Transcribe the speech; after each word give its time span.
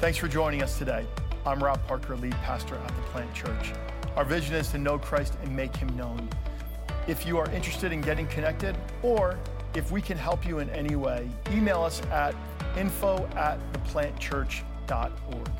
Thanks 0.00 0.16
for 0.16 0.28
joining 0.28 0.62
us 0.62 0.78
today. 0.78 1.04
I'm 1.44 1.62
Rob 1.62 1.86
Parker, 1.86 2.16
lead 2.16 2.32
pastor 2.36 2.74
at 2.74 2.88
the 2.88 3.02
Plant 3.12 3.34
Church. 3.34 3.74
Our 4.16 4.24
vision 4.24 4.54
is 4.54 4.70
to 4.70 4.78
know 4.78 4.98
Christ 4.98 5.36
and 5.42 5.54
make 5.54 5.76
him 5.76 5.94
known. 5.94 6.26
If 7.06 7.26
you 7.26 7.36
are 7.36 7.50
interested 7.50 7.92
in 7.92 8.00
getting 8.00 8.26
connected, 8.28 8.78
or 9.02 9.38
if 9.74 9.92
we 9.92 10.00
can 10.00 10.16
help 10.16 10.46
you 10.46 10.60
in 10.60 10.70
any 10.70 10.96
way, 10.96 11.28
email 11.52 11.82
us 11.82 12.00
at 12.06 12.34
info 12.78 13.28
at 13.36 13.58
theplantchurch.org. 13.74 15.50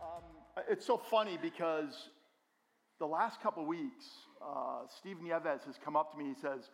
Um, 0.00 0.22
it's 0.68 0.84
so 0.84 0.98
funny 0.98 1.38
because 1.40 2.08
the 2.98 3.06
last 3.06 3.40
couple 3.40 3.64
weeks, 3.64 4.06
uh, 4.44 4.80
Stephen 4.88 5.22
Nieves 5.22 5.64
has 5.64 5.78
come 5.84 5.94
up 5.94 6.10
to 6.10 6.18
me. 6.18 6.24
And 6.24 6.34
he 6.34 6.42
says, 6.42 6.70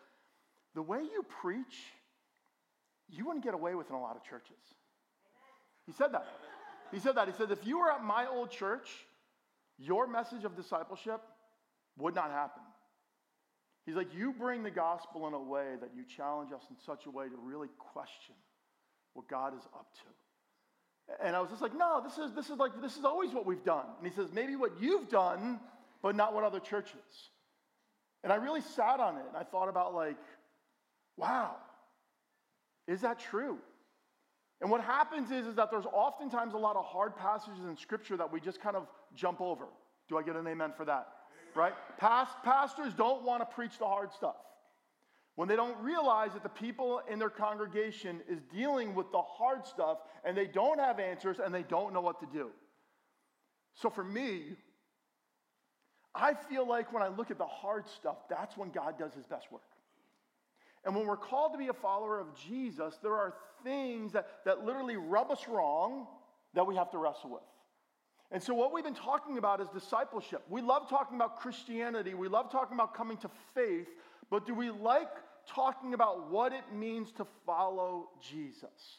The 0.74 0.82
way 0.82 0.98
you 0.98 1.24
preach, 1.42 1.76
you 3.08 3.26
wouldn't 3.26 3.44
get 3.44 3.54
away 3.54 3.74
with 3.74 3.88
in 3.88 3.96
a 3.96 4.00
lot 4.00 4.16
of 4.16 4.22
churches. 4.22 4.56
He 5.86 5.92
said 5.92 6.12
that. 6.12 6.26
He 6.92 7.00
said 7.00 7.16
that. 7.16 7.28
He 7.28 7.34
said, 7.34 7.50
If 7.50 7.66
you 7.66 7.80
were 7.80 7.90
at 7.90 8.04
my 8.04 8.26
old 8.26 8.50
church, 8.50 8.88
your 9.78 10.06
message 10.06 10.44
of 10.44 10.56
discipleship 10.56 11.20
would 11.98 12.14
not 12.14 12.30
happen. 12.30 12.62
He's 13.86 13.96
like, 13.96 14.14
You 14.14 14.32
bring 14.32 14.62
the 14.62 14.70
gospel 14.70 15.26
in 15.26 15.34
a 15.34 15.42
way 15.42 15.74
that 15.80 15.90
you 15.96 16.04
challenge 16.04 16.52
us 16.52 16.62
in 16.70 16.76
such 16.84 17.06
a 17.06 17.10
way 17.10 17.28
to 17.28 17.36
really 17.42 17.68
question 17.78 18.34
what 19.14 19.28
God 19.28 19.54
is 19.54 19.62
up 19.74 19.86
to. 19.94 21.24
And 21.24 21.34
I 21.34 21.40
was 21.40 21.50
just 21.50 21.62
like, 21.62 21.76
no, 21.76 22.02
this 22.04 22.18
is, 22.18 22.34
this 22.34 22.50
is 22.50 22.58
like, 22.58 22.80
this 22.82 22.96
is 22.96 23.04
always 23.04 23.32
what 23.32 23.46
we've 23.46 23.64
done. 23.64 23.86
And 23.98 24.06
he 24.06 24.14
says, 24.14 24.28
maybe 24.32 24.56
what 24.56 24.72
you've 24.80 25.08
done, 25.08 25.58
but 26.02 26.14
not 26.14 26.34
what 26.34 26.44
other 26.44 26.60
churches. 26.60 27.30
And 28.22 28.32
I 28.32 28.36
really 28.36 28.60
sat 28.60 29.00
on 29.00 29.16
it 29.16 29.24
and 29.26 29.36
I 29.36 29.42
thought 29.42 29.68
about 29.68 29.94
like, 29.94 30.18
wow, 31.18 31.56
is 32.86 33.02
that 33.02 33.18
true? 33.18 33.58
And 34.60 34.70
what 34.70 34.82
happens 34.82 35.30
is, 35.30 35.46
is 35.46 35.54
that 35.56 35.70
there's 35.70 35.86
oftentimes 35.86 36.54
a 36.54 36.58
lot 36.58 36.76
of 36.76 36.84
hard 36.84 37.16
passages 37.16 37.64
in 37.64 37.76
scripture 37.76 38.16
that 38.16 38.32
we 38.32 38.40
just 38.40 38.60
kind 38.60 38.74
of 38.76 38.86
jump 39.14 39.40
over. 39.40 39.66
Do 40.08 40.16
I 40.16 40.22
get 40.22 40.36
an 40.36 40.46
amen 40.46 40.72
for 40.76 40.84
that? 40.86 41.08
Right? 41.54 41.74
Past, 41.98 42.32
pastors 42.42 42.92
don't 42.94 43.24
want 43.24 43.42
to 43.42 43.54
preach 43.54 43.78
the 43.78 43.86
hard 43.86 44.12
stuff. 44.12 44.36
When 45.36 45.48
they 45.48 45.54
don't 45.54 45.78
realize 45.80 46.32
that 46.32 46.42
the 46.42 46.48
people 46.48 47.00
in 47.08 47.20
their 47.20 47.30
congregation 47.30 48.20
is 48.28 48.40
dealing 48.52 48.94
with 48.94 49.12
the 49.12 49.22
hard 49.22 49.64
stuff 49.64 49.98
and 50.24 50.36
they 50.36 50.46
don't 50.46 50.80
have 50.80 50.98
answers 50.98 51.38
and 51.44 51.54
they 51.54 51.62
don't 51.62 51.92
know 51.92 52.00
what 52.00 52.18
to 52.20 52.26
do. 52.26 52.50
So 53.74 53.88
for 53.88 54.02
me, 54.02 54.56
I 56.12 56.34
feel 56.34 56.66
like 56.66 56.92
when 56.92 57.04
I 57.04 57.08
look 57.08 57.30
at 57.30 57.38
the 57.38 57.46
hard 57.46 57.86
stuff, 57.88 58.16
that's 58.28 58.56
when 58.56 58.70
God 58.70 58.98
does 58.98 59.14
his 59.14 59.26
best 59.26 59.52
work. 59.52 59.62
And 60.84 60.94
when 60.94 61.06
we're 61.06 61.16
called 61.16 61.52
to 61.52 61.58
be 61.58 61.68
a 61.68 61.72
follower 61.72 62.20
of 62.20 62.28
Jesus, 62.34 62.98
there 63.02 63.14
are 63.14 63.34
things 63.64 64.12
that, 64.12 64.44
that 64.44 64.64
literally 64.64 64.96
rub 64.96 65.30
us 65.30 65.46
wrong 65.48 66.06
that 66.54 66.66
we 66.66 66.76
have 66.76 66.90
to 66.92 66.98
wrestle 66.98 67.30
with. 67.30 67.42
And 68.30 68.42
so, 68.42 68.52
what 68.52 68.72
we've 68.72 68.84
been 68.84 68.94
talking 68.94 69.38
about 69.38 69.60
is 69.60 69.68
discipleship. 69.68 70.42
We 70.48 70.60
love 70.60 70.88
talking 70.88 71.16
about 71.16 71.40
Christianity, 71.40 72.14
we 72.14 72.28
love 72.28 72.50
talking 72.52 72.76
about 72.76 72.94
coming 72.94 73.16
to 73.18 73.30
faith, 73.54 73.88
but 74.30 74.46
do 74.46 74.54
we 74.54 74.70
like 74.70 75.08
talking 75.46 75.94
about 75.94 76.30
what 76.30 76.52
it 76.52 76.64
means 76.74 77.10
to 77.12 77.26
follow 77.46 78.10
Jesus? 78.20 78.98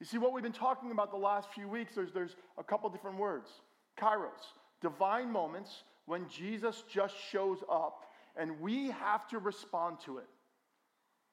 You 0.00 0.06
see, 0.06 0.18
what 0.18 0.32
we've 0.32 0.42
been 0.42 0.52
talking 0.52 0.90
about 0.90 1.10
the 1.10 1.18
last 1.18 1.48
few 1.54 1.68
weeks, 1.68 1.94
there's, 1.94 2.12
there's 2.12 2.36
a 2.58 2.64
couple 2.64 2.88
different 2.90 3.18
words 3.18 3.50
kairos, 3.98 4.52
divine 4.82 5.30
moments 5.30 5.84
when 6.04 6.28
Jesus 6.28 6.84
just 6.90 7.14
shows 7.30 7.58
up 7.70 8.04
and 8.36 8.60
we 8.60 8.90
have 8.90 9.26
to 9.28 9.38
respond 9.38 9.98
to 10.04 10.18
it. 10.18 10.26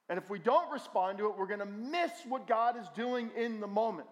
And 0.09 0.17
if 0.17 0.29
we 0.29 0.39
don't 0.39 0.71
respond 0.71 1.17
to 1.19 1.27
it, 1.27 1.37
we're 1.37 1.47
going 1.47 1.59
to 1.59 1.65
miss 1.65 2.11
what 2.27 2.47
God 2.47 2.77
is 2.77 2.85
doing 2.95 3.31
in 3.37 3.59
the 3.59 3.67
moment. 3.67 4.07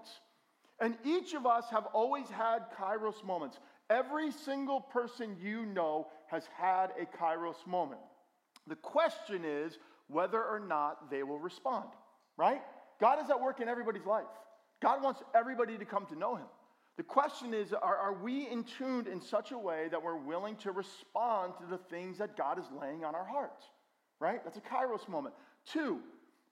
And 0.80 0.98
each 1.06 1.34
of 1.34 1.46
us 1.46 1.66
have 1.70 1.86
always 1.88 2.28
had 2.30 2.72
kairos 2.78 3.24
moments. 3.24 3.60
Every 3.90 4.32
single 4.32 4.82
person 4.82 5.36
you 5.40 5.66
know 5.66 6.08
has 6.28 6.44
had 6.58 6.92
a 7.00 7.06
kairos 7.18 7.68
moment. 7.68 8.02
The 8.68 8.76
question 8.76 9.44
is 9.46 9.78
whether 10.08 10.42
or 10.42 10.60
not 10.60 11.10
they 11.12 11.24
will 11.24 11.40
respond, 11.40 11.90
right? 12.38 12.62
God 13.00 13.24
is 13.24 13.30
at 13.30 13.40
work 13.40 13.60
in 13.60 13.68
everybody's 13.68 14.06
life. 14.06 14.26
God 14.82 15.04
wants 15.04 15.22
everybody 15.36 15.78
to 15.78 15.86
come 15.86 16.06
to 16.08 16.18
know 16.18 16.36
him. 16.36 16.48
The 16.98 17.04
question 17.04 17.54
is 17.54 17.74
are, 17.74 17.98
are 17.98 18.14
we 18.14 18.48
in 18.48 18.64
tuned 18.64 19.08
in 19.08 19.22
such 19.22 19.52
a 19.52 19.58
way 19.58 19.88
that 19.90 20.02
we're 20.02 20.18
willing 20.18 20.56
to 20.58 20.72
respond 20.72 21.54
to 21.60 21.66
the 21.66 21.78
things 21.78 22.18
that 22.18 22.38
God 22.38 22.60
is 22.60 22.66
laying 22.80 23.04
on 23.04 23.16
our 23.16 23.26
hearts? 23.26 23.66
Right? 24.20 24.44
That's 24.44 24.58
a 24.58 24.62
kairos 24.62 25.08
moment. 25.08 25.34
Two, 25.66 26.00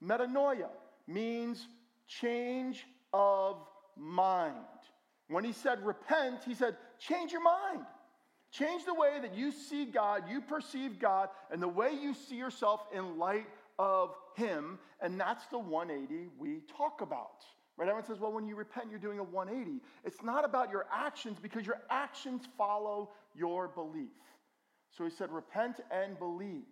metanoia 0.03 0.69
means 1.07 1.67
change 2.07 2.85
of 3.13 3.57
mind. 3.97 4.55
When 5.27 5.43
he 5.43 5.53
said 5.53 5.85
repent, 5.85 6.43
he 6.45 6.55
said 6.55 6.75
change 6.99 7.31
your 7.31 7.43
mind. 7.43 7.85
Change 8.51 8.83
the 8.85 8.93
way 8.93 9.19
that 9.21 9.35
you 9.35 9.51
see 9.51 9.85
God, 9.85 10.23
you 10.27 10.41
perceive 10.41 10.97
God, 10.99 11.29
and 11.51 11.61
the 11.61 11.67
way 11.67 11.91
you 11.93 12.15
see 12.15 12.35
yourself 12.35 12.81
in 12.91 13.19
light 13.19 13.45
of 13.77 14.15
Him. 14.35 14.79
And 15.01 15.19
that's 15.19 15.45
the 15.47 15.59
180 15.59 16.29
we 16.37 16.61
talk 16.75 17.01
about. 17.01 17.43
Right? 17.77 17.87
Everyone 17.87 18.05
says, 18.05 18.19
well, 18.19 18.33
when 18.33 18.47
you 18.47 18.55
repent, 18.55 18.87
you're 18.89 18.99
doing 18.99 19.19
a 19.19 19.23
180. 19.23 19.79
It's 20.03 20.23
not 20.23 20.43
about 20.43 20.71
your 20.71 20.85
actions 20.91 21.37
because 21.41 21.65
your 21.65 21.79
actions 21.89 22.43
follow 22.57 23.11
your 23.35 23.67
belief. 23.69 24.09
So 24.97 25.05
he 25.05 25.11
said, 25.11 25.31
repent 25.31 25.79
and 25.91 26.17
believe. 26.17 26.65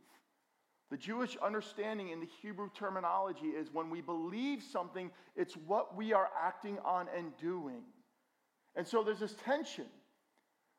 The 0.89 0.97
Jewish 0.97 1.35
understanding 1.37 2.09
in 2.09 2.19
the 2.19 2.29
Hebrew 2.41 2.69
terminology 2.73 3.47
is 3.47 3.67
when 3.73 3.89
we 3.89 4.01
believe 4.01 4.63
something, 4.63 5.11
it's 5.35 5.55
what 5.55 5.97
we 5.97 6.13
are 6.13 6.29
acting 6.41 6.77
on 6.85 7.07
and 7.15 7.35
doing. 7.37 7.81
And 8.75 8.87
so 8.87 9.03
there's 9.03 9.19
this 9.19 9.35
tension 9.43 9.87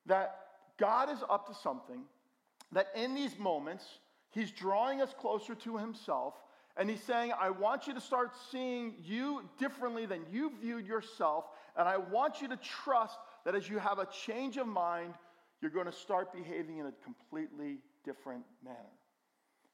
that 0.07 0.39
God 0.79 1.11
is 1.11 1.19
up 1.29 1.47
to 1.49 1.55
something, 1.55 2.03
that 2.73 2.89
in 2.95 3.15
these 3.15 3.39
moments, 3.39 3.85
He's 4.31 4.51
drawing 4.51 5.03
us 5.03 5.15
closer 5.19 5.55
to 5.57 5.77
Himself, 5.77 6.35
and 6.79 6.89
he's 6.89 7.03
saying, 7.03 7.33
I 7.39 7.51
want 7.51 7.89
you 7.89 7.95
to 7.95 8.01
start 8.01 8.31
seeing 8.53 8.95
you 9.03 9.43
differently 9.59 10.07
than 10.07 10.25
you 10.31 10.53
viewed 10.63 10.87
yourself. 10.87 11.47
And 11.77 11.89
I 11.89 11.97
want 11.97 12.41
you 12.41 12.47
to 12.49 12.57
trust 12.57 13.19
that 13.45 13.57
as 13.57 13.69
you 13.69 13.79
have 13.79 13.99
a 13.99 14.07
change 14.07 14.57
of 14.59 14.69
mind, 14.69 15.15
you're 15.61 15.73
going 15.73 15.87
to 15.87 15.93
start 15.93 16.33
behaving 16.33 16.79
in 16.79 16.87
a 16.87 16.93
completely 17.03 17.79
different 18.05 18.45
manner. 18.65 18.77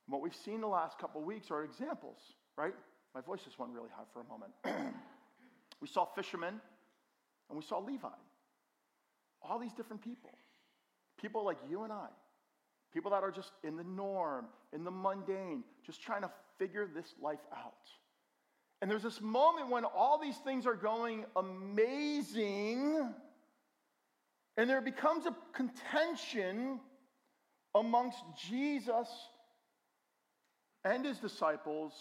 And 0.06 0.12
what 0.12 0.22
we've 0.22 0.34
seen 0.34 0.60
the 0.60 0.66
last 0.66 0.98
couple 0.98 1.22
weeks 1.22 1.50
are 1.50 1.64
examples, 1.64 2.18
right? 2.56 2.74
My 3.14 3.20
voice 3.20 3.40
just 3.44 3.58
went 3.58 3.72
really 3.72 3.88
high 3.94 4.04
for 4.12 4.20
a 4.20 4.24
moment. 4.24 4.52
we 5.80 5.88
saw 5.88 6.04
fishermen 6.04 6.60
and 7.48 7.58
we 7.58 7.64
saw 7.64 7.78
Levi. 7.78 8.08
All 9.42 9.58
these 9.58 9.72
different 9.72 10.02
people. 10.02 10.30
People 11.20 11.44
like 11.44 11.58
you 11.68 11.84
and 11.84 11.92
I. 11.92 12.08
People 12.92 13.10
that 13.12 13.22
are 13.22 13.30
just 13.30 13.52
in 13.62 13.76
the 13.76 13.84
norm, 13.84 14.46
in 14.72 14.84
the 14.84 14.90
mundane, 14.90 15.64
just 15.84 16.02
trying 16.02 16.22
to 16.22 16.30
figure 16.58 16.86
this 16.86 17.14
life 17.20 17.40
out. 17.52 17.74
And 18.80 18.90
there's 18.90 19.02
this 19.02 19.20
moment 19.20 19.70
when 19.70 19.84
all 19.84 20.18
these 20.18 20.36
things 20.38 20.66
are 20.66 20.74
going 20.74 21.24
amazing, 21.36 23.08
and 24.56 24.70
there 24.70 24.80
becomes 24.80 25.26
a 25.26 25.34
contention 25.54 26.80
amongst 27.74 28.18
Jesus 28.48 29.08
and 30.84 31.04
his 31.04 31.18
disciples 31.18 31.92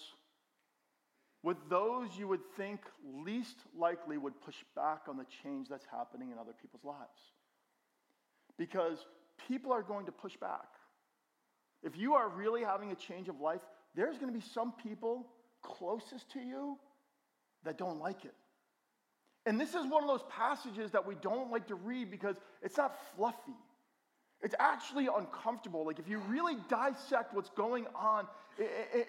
with 1.44 1.58
those 1.70 2.10
you 2.18 2.28
would 2.28 2.44
think 2.56 2.80
least 3.04 3.58
likely 3.78 4.18
would 4.18 4.40
push 4.42 4.56
back 4.76 5.04
on 5.10 5.18
the 5.18 5.26
change 5.44 5.68
that's 5.70 5.86
happening 5.92 6.32
in 6.32 6.38
other 6.38 6.54
people's 6.60 6.86
lives. 6.86 7.20
Because 8.58 9.06
people 9.48 9.72
are 9.74 9.82
going 9.82 10.06
to 10.06 10.12
push 10.12 10.38
back. 10.38 10.68
If 11.84 11.98
you 11.98 12.14
are 12.14 12.30
really 12.30 12.64
having 12.64 12.92
a 12.92 12.96
change 12.96 13.28
of 13.28 13.42
life, 13.42 13.60
there's 13.94 14.18
going 14.18 14.32
to 14.32 14.40
be 14.40 14.46
some 14.54 14.72
people 14.72 15.28
closest 15.62 16.32
to 16.32 16.40
you 16.40 16.78
that 17.66 17.78
don't 17.78 18.00
like 18.00 18.24
it. 18.24 18.34
And 19.46 19.60
this 19.60 19.70
is 19.70 19.86
one 19.86 20.04
of 20.04 20.08
those 20.08 20.24
passages 20.30 20.92
that 20.92 21.06
we 21.06 21.16
don't 21.16 21.52
like 21.52 21.68
to 21.68 21.76
read 21.76 22.10
because 22.10 22.38
it's 22.62 22.78
not 22.78 22.96
fluffy. 23.16 23.58
It's 24.44 24.56
actually 24.60 25.08
uncomfortable. 25.08 25.86
Like, 25.86 26.00
if 26.00 26.08
you 26.08 26.20
really 26.20 26.58
dissect 26.70 27.34
what's 27.34 27.50
going 27.50 27.88
on 27.96 28.28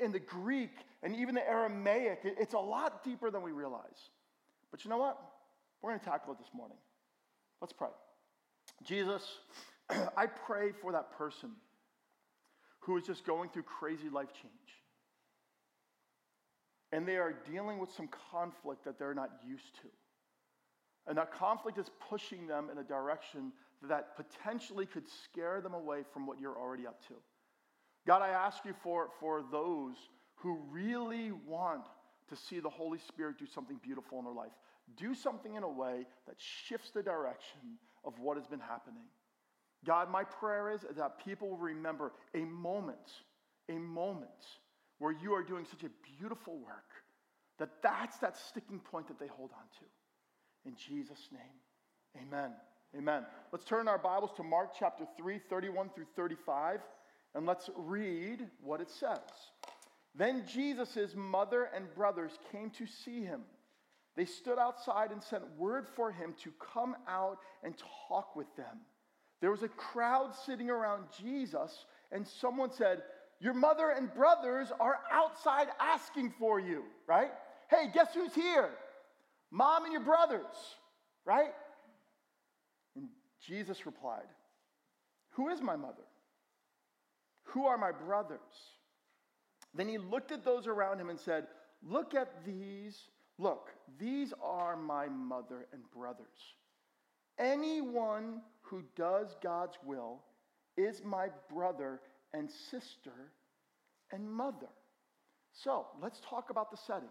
in 0.00 0.12
the 0.12 0.20
Greek 0.20 0.70
and 1.02 1.14
even 1.16 1.34
the 1.34 1.46
Aramaic, 1.46 2.20
it's 2.22 2.54
a 2.54 2.58
lot 2.58 3.02
deeper 3.02 3.30
than 3.30 3.42
we 3.42 3.50
realize. 3.50 4.10
But 4.70 4.84
you 4.84 4.90
know 4.90 4.98
what? 4.98 5.18
We're 5.82 5.90
going 5.90 6.00
to 6.00 6.04
tackle 6.04 6.32
it 6.32 6.38
this 6.38 6.54
morning. 6.54 6.78
Let's 7.60 7.72
pray. 7.72 7.88
Jesus, 8.84 9.22
I 10.16 10.26
pray 10.26 10.70
for 10.80 10.92
that 10.92 11.10
person 11.18 11.50
who 12.80 12.96
is 12.96 13.04
just 13.04 13.26
going 13.26 13.50
through 13.50 13.64
crazy 13.64 14.08
life 14.08 14.32
change. 14.32 14.52
And 16.92 17.08
they 17.08 17.16
are 17.16 17.34
dealing 17.50 17.78
with 17.78 17.90
some 17.90 18.08
conflict 18.30 18.84
that 18.84 19.00
they're 19.00 19.14
not 19.14 19.30
used 19.44 19.74
to. 19.82 19.88
And 21.06 21.18
that 21.18 21.32
conflict 21.32 21.76
is 21.76 21.90
pushing 22.08 22.46
them 22.46 22.68
in 22.70 22.78
a 22.78 22.84
direction 22.84 23.52
that 23.82 24.16
potentially 24.16 24.86
could 24.86 25.04
scare 25.24 25.60
them 25.60 25.74
away 25.74 26.02
from 26.12 26.26
what 26.26 26.40
you're 26.40 26.56
already 26.56 26.86
up 26.86 27.00
to. 27.08 27.14
God, 28.06 28.22
I 28.22 28.28
ask 28.28 28.64
you 28.64 28.74
for, 28.82 29.08
for 29.20 29.42
those 29.50 29.96
who 30.36 30.58
really 30.70 31.32
want 31.32 31.86
to 32.28 32.36
see 32.36 32.60
the 32.60 32.70
Holy 32.70 32.98
Spirit 32.98 33.38
do 33.38 33.46
something 33.46 33.78
beautiful 33.82 34.18
in 34.18 34.24
their 34.24 34.34
life. 34.34 34.52
Do 34.96 35.14
something 35.14 35.54
in 35.54 35.62
a 35.62 35.68
way 35.68 36.06
that 36.26 36.36
shifts 36.38 36.90
the 36.90 37.02
direction 37.02 37.78
of 38.04 38.18
what 38.18 38.36
has 38.36 38.46
been 38.46 38.60
happening. 38.60 39.04
God, 39.84 40.10
my 40.10 40.24
prayer 40.24 40.70
is 40.70 40.84
that 40.96 41.24
people 41.24 41.50
will 41.50 41.58
remember 41.58 42.12
a 42.34 42.40
moment, 42.40 42.98
a 43.68 43.78
moment 43.78 44.30
where 44.98 45.12
you 45.12 45.34
are 45.34 45.42
doing 45.42 45.66
such 45.70 45.84
a 45.84 45.90
beautiful 46.18 46.58
work 46.58 46.90
that 47.58 47.70
that's 47.82 48.18
that 48.18 48.36
sticking 48.36 48.80
point 48.80 49.08
that 49.08 49.18
they 49.18 49.26
hold 49.26 49.50
on 49.52 49.64
to. 49.78 50.68
In 50.68 50.76
Jesus' 50.76 51.28
name, 51.32 52.22
amen. 52.26 52.52
Amen. 52.96 53.24
Let's 53.50 53.64
turn 53.64 53.88
our 53.88 53.98
Bibles 53.98 54.30
to 54.36 54.44
Mark 54.44 54.70
chapter 54.78 55.04
3, 55.16 55.40
31 55.50 55.90
through 55.96 56.06
35, 56.14 56.78
and 57.34 57.44
let's 57.44 57.68
read 57.76 58.46
what 58.62 58.80
it 58.80 58.88
says. 58.88 59.18
Then 60.14 60.44
Jesus' 60.46 61.12
mother 61.16 61.70
and 61.74 61.92
brothers 61.96 62.30
came 62.52 62.70
to 62.70 62.86
see 62.86 63.24
him. 63.24 63.40
They 64.16 64.24
stood 64.24 64.60
outside 64.60 65.10
and 65.10 65.20
sent 65.20 65.42
word 65.58 65.88
for 65.96 66.12
him 66.12 66.34
to 66.44 66.52
come 66.72 66.94
out 67.08 67.38
and 67.64 67.74
talk 68.06 68.36
with 68.36 68.46
them. 68.56 68.78
There 69.40 69.50
was 69.50 69.64
a 69.64 69.68
crowd 69.68 70.30
sitting 70.46 70.70
around 70.70 71.06
Jesus, 71.20 71.86
and 72.12 72.24
someone 72.24 72.70
said, 72.70 73.02
Your 73.40 73.54
mother 73.54 73.90
and 73.90 74.14
brothers 74.14 74.68
are 74.78 75.00
outside 75.10 75.66
asking 75.80 76.32
for 76.38 76.60
you, 76.60 76.84
right? 77.08 77.32
Hey, 77.70 77.90
guess 77.92 78.14
who's 78.14 78.34
here? 78.34 78.70
Mom 79.50 79.82
and 79.82 79.92
your 79.92 80.02
brothers, 80.02 80.76
right? 81.24 81.54
Jesus 83.46 83.86
replied, 83.86 84.28
Who 85.30 85.48
is 85.48 85.60
my 85.60 85.76
mother? 85.76 86.04
Who 87.44 87.66
are 87.66 87.78
my 87.78 87.92
brothers? 87.92 88.40
Then 89.74 89.88
he 89.88 89.98
looked 89.98 90.32
at 90.32 90.44
those 90.44 90.66
around 90.66 91.00
him 91.00 91.10
and 91.10 91.18
said, 91.18 91.46
Look 91.82 92.14
at 92.14 92.44
these. 92.44 92.98
Look, 93.38 93.70
these 93.98 94.32
are 94.42 94.76
my 94.76 95.08
mother 95.08 95.66
and 95.72 95.82
brothers. 95.90 96.26
Anyone 97.38 98.42
who 98.62 98.82
does 98.96 99.34
God's 99.42 99.76
will 99.84 100.22
is 100.76 101.02
my 101.04 101.28
brother 101.52 102.00
and 102.32 102.48
sister 102.50 103.32
and 104.12 104.30
mother. 104.30 104.68
So 105.52 105.86
let's 106.00 106.20
talk 106.20 106.50
about 106.50 106.70
the 106.70 106.76
setting. 106.76 107.08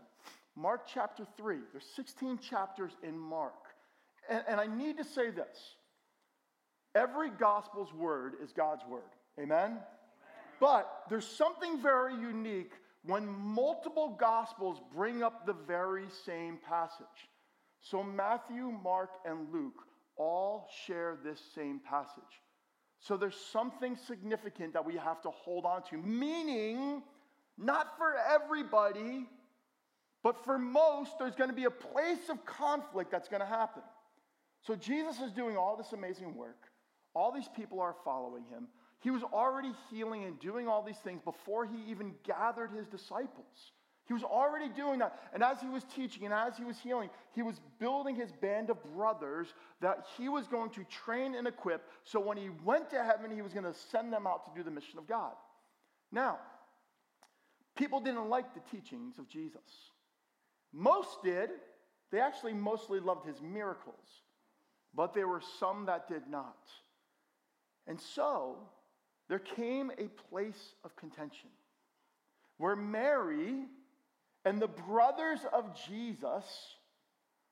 Mark 0.55 0.87
chapter 0.91 1.25
3. 1.37 1.57
There's 1.71 1.85
16 1.95 2.39
chapters 2.39 2.93
in 3.03 3.17
Mark. 3.17 3.53
And, 4.29 4.43
and 4.47 4.59
I 4.59 4.67
need 4.67 4.97
to 4.97 5.03
say 5.03 5.29
this 5.29 5.57
every 6.95 7.29
gospel's 7.29 7.93
word 7.93 8.33
is 8.43 8.51
God's 8.51 8.83
word. 8.89 9.01
Amen? 9.39 9.79
But 10.59 10.89
there's 11.09 11.27
something 11.27 11.81
very 11.81 12.13
unique 12.13 12.71
when 13.05 13.27
multiple 13.27 14.15
gospels 14.19 14.79
bring 14.95 15.23
up 15.23 15.45
the 15.45 15.53
very 15.53 16.05
same 16.25 16.57
passage. 16.57 17.29
So 17.81 18.01
Matthew, 18.01 18.71
Mark, 18.83 19.09
and 19.25 19.51
Luke 19.51 19.83
all 20.15 20.69
share 20.85 21.17
this 21.23 21.41
same 21.53 21.79
passage. 21.79 22.23
So 22.99 23.17
there's 23.17 23.35
something 23.35 23.97
significant 24.07 24.73
that 24.73 24.85
we 24.85 24.95
have 24.95 25.21
to 25.23 25.31
hold 25.31 25.65
on 25.65 25.83
to, 25.89 25.97
meaning 25.97 27.03
not 27.57 27.97
for 27.97 28.15
everybody, 28.15 29.27
but 30.23 30.45
for 30.45 30.57
most, 30.57 31.19
there's 31.19 31.35
going 31.35 31.49
to 31.49 31.55
be 31.55 31.65
a 31.65 31.71
place 31.71 32.29
of 32.29 32.45
conflict 32.45 33.11
that's 33.11 33.27
going 33.27 33.41
to 33.41 33.45
happen. 33.45 33.83
So 34.61 34.75
Jesus 34.75 35.19
is 35.19 35.31
doing 35.33 35.57
all 35.57 35.75
this 35.75 35.91
amazing 35.91 36.35
work. 36.35 36.69
All 37.13 37.31
these 37.31 37.49
people 37.55 37.79
are 37.79 37.95
following 38.03 38.43
him. 38.45 38.67
He 38.99 39.11
was 39.11 39.23
already 39.23 39.71
healing 39.89 40.23
and 40.23 40.39
doing 40.39 40.67
all 40.67 40.81
these 40.81 40.97
things 40.97 41.21
before 41.23 41.65
he 41.65 41.91
even 41.91 42.13
gathered 42.23 42.71
his 42.71 42.87
disciples. 42.87 43.71
He 44.05 44.13
was 44.13 44.23
already 44.23 44.67
doing 44.69 44.99
that. 44.99 45.17
And 45.33 45.43
as 45.43 45.61
he 45.61 45.67
was 45.67 45.83
teaching 45.95 46.25
and 46.25 46.33
as 46.33 46.57
he 46.57 46.65
was 46.65 46.77
healing, 46.77 47.09
he 47.33 47.41
was 47.41 47.61
building 47.79 48.15
his 48.15 48.31
band 48.31 48.69
of 48.69 48.83
brothers 48.95 49.53
that 49.81 50.05
he 50.17 50.27
was 50.27 50.47
going 50.47 50.71
to 50.71 50.83
train 50.85 51.35
and 51.35 51.47
equip 51.47 51.87
so 52.03 52.19
when 52.19 52.37
he 52.37 52.49
went 52.63 52.89
to 52.89 53.03
heaven, 53.03 53.31
he 53.31 53.41
was 53.41 53.53
going 53.53 53.65
to 53.65 53.73
send 53.73 54.11
them 54.11 54.27
out 54.27 54.45
to 54.45 54.51
do 54.55 54.63
the 54.63 54.71
mission 54.71 54.99
of 54.99 55.07
God. 55.07 55.33
Now, 56.11 56.39
people 57.75 58.01
didn't 58.01 58.29
like 58.29 58.53
the 58.53 58.61
teachings 58.75 59.19
of 59.19 59.27
Jesus. 59.29 59.61
Most 60.73 61.23
did. 61.23 61.49
They 62.11 62.19
actually 62.19 62.53
mostly 62.53 62.99
loved 62.99 63.25
his 63.25 63.41
miracles, 63.41 64.21
but 64.93 65.13
there 65.13 65.27
were 65.27 65.41
some 65.59 65.85
that 65.87 66.07
did 66.07 66.27
not. 66.29 66.57
And 67.87 67.99
so, 67.99 68.57
there 69.29 69.39
came 69.39 69.91
a 69.91 70.07
place 70.29 70.75
of 70.83 70.95
contention 70.95 71.49
where 72.57 72.75
Mary 72.75 73.65
and 74.45 74.61
the 74.61 74.67
brothers 74.67 75.39
of 75.51 75.65
Jesus 75.87 76.45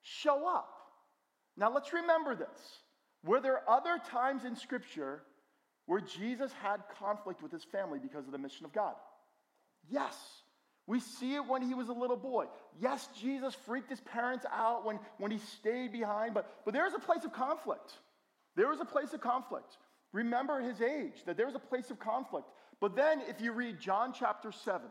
show 0.02 0.48
up. 0.48 0.70
Now 1.58 1.74
let's 1.74 1.94
remember 1.94 2.36
this. 2.36 2.48
Were 3.24 3.40
there 3.40 3.70
other 3.70 4.00
times 4.10 4.46
in 4.46 4.56
Scripture 4.56 5.22
where 5.86 6.02
Jesus 6.02 6.52
had 6.62 6.82
conflict 7.00 7.42
with 7.42 7.52
his 7.52 7.64
family 7.64 8.00
because 8.00 8.26
of 8.26 8.32
the 8.32 8.38
mission 8.38 8.66
of 8.66 8.74
God? 8.74 8.96
Yes. 9.90 10.16
We 10.88 11.00
see 11.00 11.36
it 11.36 11.46
when 11.46 11.62
he 11.62 11.74
was 11.74 11.90
a 11.90 11.94
little 11.94 12.18
boy. 12.18 12.46
Yes, 12.80 13.08
Jesus 13.20 13.56
freaked 13.66 13.90
his 13.90 14.02
parents 14.02 14.46
out 14.52 14.86
when, 14.86 15.00
when 15.20 15.32
he 15.32 15.38
stayed 15.38 15.92
behind, 15.92 16.34
but, 16.34 16.50
but 16.66 16.74
there 16.74 16.88
is 16.88 16.94
a 16.94 17.00
place 17.00 17.24
of 17.24 17.34
conflict. 17.34 17.94
There 18.56 18.74
is 18.74 18.80
a 18.82 18.86
place 18.86 19.14
of 19.14 19.22
conflict. 19.22 19.78
Remember 20.14 20.60
his 20.60 20.82
age, 20.82 21.24
that 21.26 21.38
there 21.38 21.46
was 21.46 21.56
a 21.56 21.60
place 21.60 21.90
of 21.90 22.00
conflict. 22.00 22.48
But 22.80 22.96
then, 22.96 23.22
if 23.28 23.40
you 23.40 23.54
read 23.54 23.80
John 23.80 24.14
chapter 24.18 24.52
7, 24.52 24.82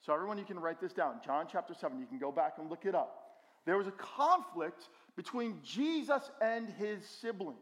so 0.00 0.14
everyone, 0.14 0.38
you 0.38 0.44
can 0.44 0.58
write 0.58 0.80
this 0.80 0.92
down. 0.92 1.20
John 1.24 1.46
chapter 1.50 1.74
7, 1.74 1.98
you 1.98 2.06
can 2.06 2.18
go 2.18 2.32
back 2.32 2.54
and 2.58 2.70
look 2.70 2.86
it 2.86 2.94
up. 2.94 3.20
There 3.66 3.76
was 3.76 3.86
a 3.86 3.92
conflict 3.92 4.88
between 5.16 5.58
Jesus 5.62 6.30
and 6.40 6.70
his 6.70 7.04
siblings. 7.06 7.58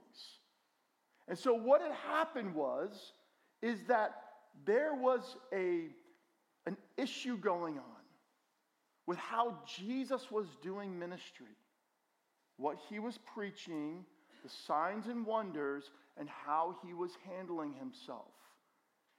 And 1.26 1.36
so, 1.36 1.52
what 1.54 1.82
had 1.82 1.92
happened 1.92 2.54
was, 2.54 3.12
is 3.62 3.82
that 3.88 4.22
there 4.64 4.94
was 4.94 5.36
a, 5.52 5.88
an 6.66 6.76
issue 6.96 7.36
going 7.36 7.78
on 7.78 7.84
with 9.06 9.18
how 9.18 9.58
Jesus 9.66 10.30
was 10.30 10.46
doing 10.62 10.98
ministry, 10.98 11.56
what 12.56 12.76
he 12.88 12.98
was 12.98 13.18
preaching, 13.34 14.04
the 14.42 14.50
signs 14.66 15.06
and 15.06 15.24
wonders, 15.24 15.90
and 16.16 16.28
how 16.28 16.76
he 16.84 16.94
was 16.94 17.12
handling 17.28 17.72
himself. 17.74 18.32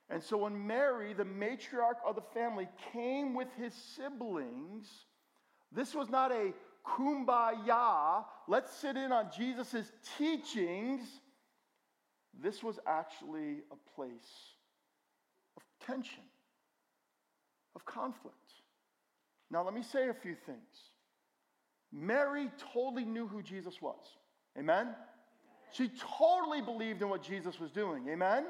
And 0.10 0.24
so 0.24 0.38
when 0.38 0.66
Mary, 0.66 1.14
the 1.14 1.26
matriarch 1.26 1.98
of 2.06 2.16
the 2.16 2.24
family, 2.34 2.68
came 2.94 3.34
with 3.34 3.48
his 3.58 3.74
siblings, 3.74 4.88
this 5.72 5.94
was 5.94 6.10
not 6.10 6.32
a 6.32 6.52
kumbaya, 6.86 8.26
let's 8.48 8.76
sit 8.76 8.98
in 8.98 9.12
on 9.12 9.30
Jesus' 9.36 9.92
teachings. 10.18 11.02
This 12.42 12.64
was 12.64 12.80
actually 12.88 13.58
a 13.72 13.96
place 13.96 14.56
of 15.58 15.64
tension, 15.86 16.24
of 17.76 17.86
conflict. 17.86 18.36
Now, 19.52 19.64
let 19.64 19.74
me 19.74 19.84
say 19.84 20.10
a 20.10 20.14
few 20.14 20.36
things. 20.46 20.58
Mary 21.92 22.50
totally 22.74 23.06
knew 23.06 23.28
who 23.28 23.42
Jesus 23.42 23.82
was. 23.82 24.04
Amen? 24.58 24.90
She 25.72 25.92
totally 26.18 26.62
believed 26.62 27.02
in 27.02 27.10
what 27.10 27.22
Jesus 27.22 27.60
was 27.60 27.72
doing. 27.72 28.08
Amen? 28.10 28.46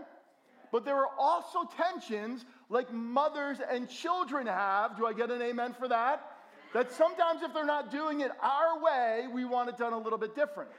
But 0.71 0.85
there 0.85 0.95
were 0.95 1.09
also 1.17 1.59
tensions 1.77 2.45
like 2.69 2.93
mothers 2.93 3.57
and 3.71 3.89
children 3.89 4.47
have. 4.47 4.95
Do 4.97 5.05
I 5.05 5.13
get 5.13 5.31
an 5.31 5.41
amen 5.41 5.75
for 5.77 5.87
that? 5.87 6.37
That 6.73 6.91
sometimes 6.91 7.41
if 7.41 7.53
they're 7.53 7.65
not 7.65 7.91
doing 7.91 8.21
it 8.21 8.31
our 8.41 8.79
way, 8.79 9.25
we 9.33 9.43
want 9.43 9.69
it 9.69 9.77
done 9.77 9.93
a 9.93 9.97
little 9.97 10.19
bit 10.19 10.35
different. 10.35 10.69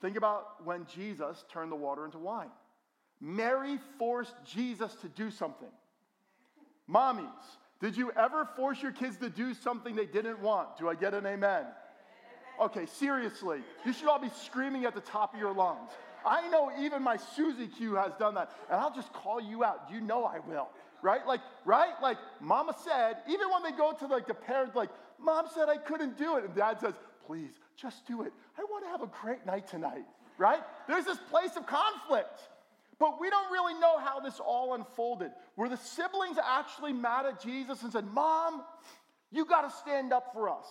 Think 0.00 0.16
about 0.16 0.64
when 0.64 0.86
Jesus 0.86 1.44
turned 1.50 1.72
the 1.72 1.76
water 1.76 2.04
into 2.04 2.18
wine. 2.18 2.50
Mary 3.20 3.78
forced 3.98 4.34
Jesus 4.44 4.94
to 4.96 5.08
do 5.08 5.30
something. 5.30 5.68
Mommies, 6.90 7.28
did 7.80 7.96
you 7.96 8.12
ever 8.12 8.48
force 8.56 8.82
your 8.82 8.92
kids 8.92 9.16
to 9.18 9.30
do 9.30 9.54
something 9.54 9.96
they 9.96 10.06
didn't 10.06 10.40
want? 10.40 10.76
Do 10.76 10.88
I 10.88 10.94
get 10.94 11.14
an 11.14 11.24
amen? 11.24 11.64
Okay, 12.60 12.86
seriously, 12.86 13.60
you 13.84 13.92
should 13.92 14.08
all 14.08 14.20
be 14.20 14.30
screaming 14.44 14.84
at 14.84 14.94
the 14.94 15.00
top 15.00 15.34
of 15.34 15.40
your 15.40 15.52
lungs. 15.52 15.90
I 16.24 16.48
know 16.50 16.70
even 16.78 17.02
my 17.02 17.16
Susie 17.16 17.66
Q 17.66 17.94
has 17.94 18.12
done 18.18 18.34
that, 18.34 18.52
and 18.70 18.80
I'll 18.80 18.94
just 18.94 19.12
call 19.12 19.40
you 19.40 19.64
out. 19.64 19.88
You 19.90 20.00
know 20.00 20.24
I 20.24 20.38
will, 20.38 20.68
right? 21.02 21.26
Like, 21.26 21.40
right? 21.64 21.94
Like, 22.00 22.18
Mama 22.40 22.76
said, 22.84 23.16
even 23.28 23.50
when 23.50 23.62
they 23.62 23.76
go 23.76 23.92
to 23.92 24.06
like 24.06 24.26
the 24.26 24.34
parent, 24.34 24.76
like, 24.76 24.90
Mom 25.20 25.46
said 25.54 25.68
I 25.68 25.76
couldn't 25.78 26.16
do 26.18 26.36
it, 26.36 26.44
and 26.44 26.54
Dad 26.54 26.80
says, 26.80 26.94
please, 27.26 27.50
just 27.76 28.06
do 28.06 28.22
it. 28.22 28.32
I 28.58 28.62
want 28.64 28.84
to 28.84 28.90
have 28.90 29.02
a 29.02 29.10
great 29.22 29.44
night 29.46 29.66
tonight, 29.66 30.04
right? 30.38 30.60
There's 30.86 31.04
this 31.04 31.18
place 31.30 31.56
of 31.56 31.66
conflict. 31.66 32.40
But 32.98 33.20
we 33.20 33.30
don't 33.30 33.50
really 33.50 33.74
know 33.80 33.98
how 33.98 34.20
this 34.20 34.38
all 34.38 34.74
unfolded. 34.74 35.32
Were 35.56 35.68
the 35.68 35.76
siblings 35.76 36.36
actually 36.40 36.92
mad 36.92 37.26
at 37.26 37.42
Jesus 37.42 37.82
and 37.82 37.90
said, 37.92 38.06
Mom, 38.06 38.62
you 39.32 39.44
got 39.44 39.62
to 39.62 39.76
stand 39.76 40.12
up 40.12 40.32
for 40.32 40.48
us? 40.48 40.66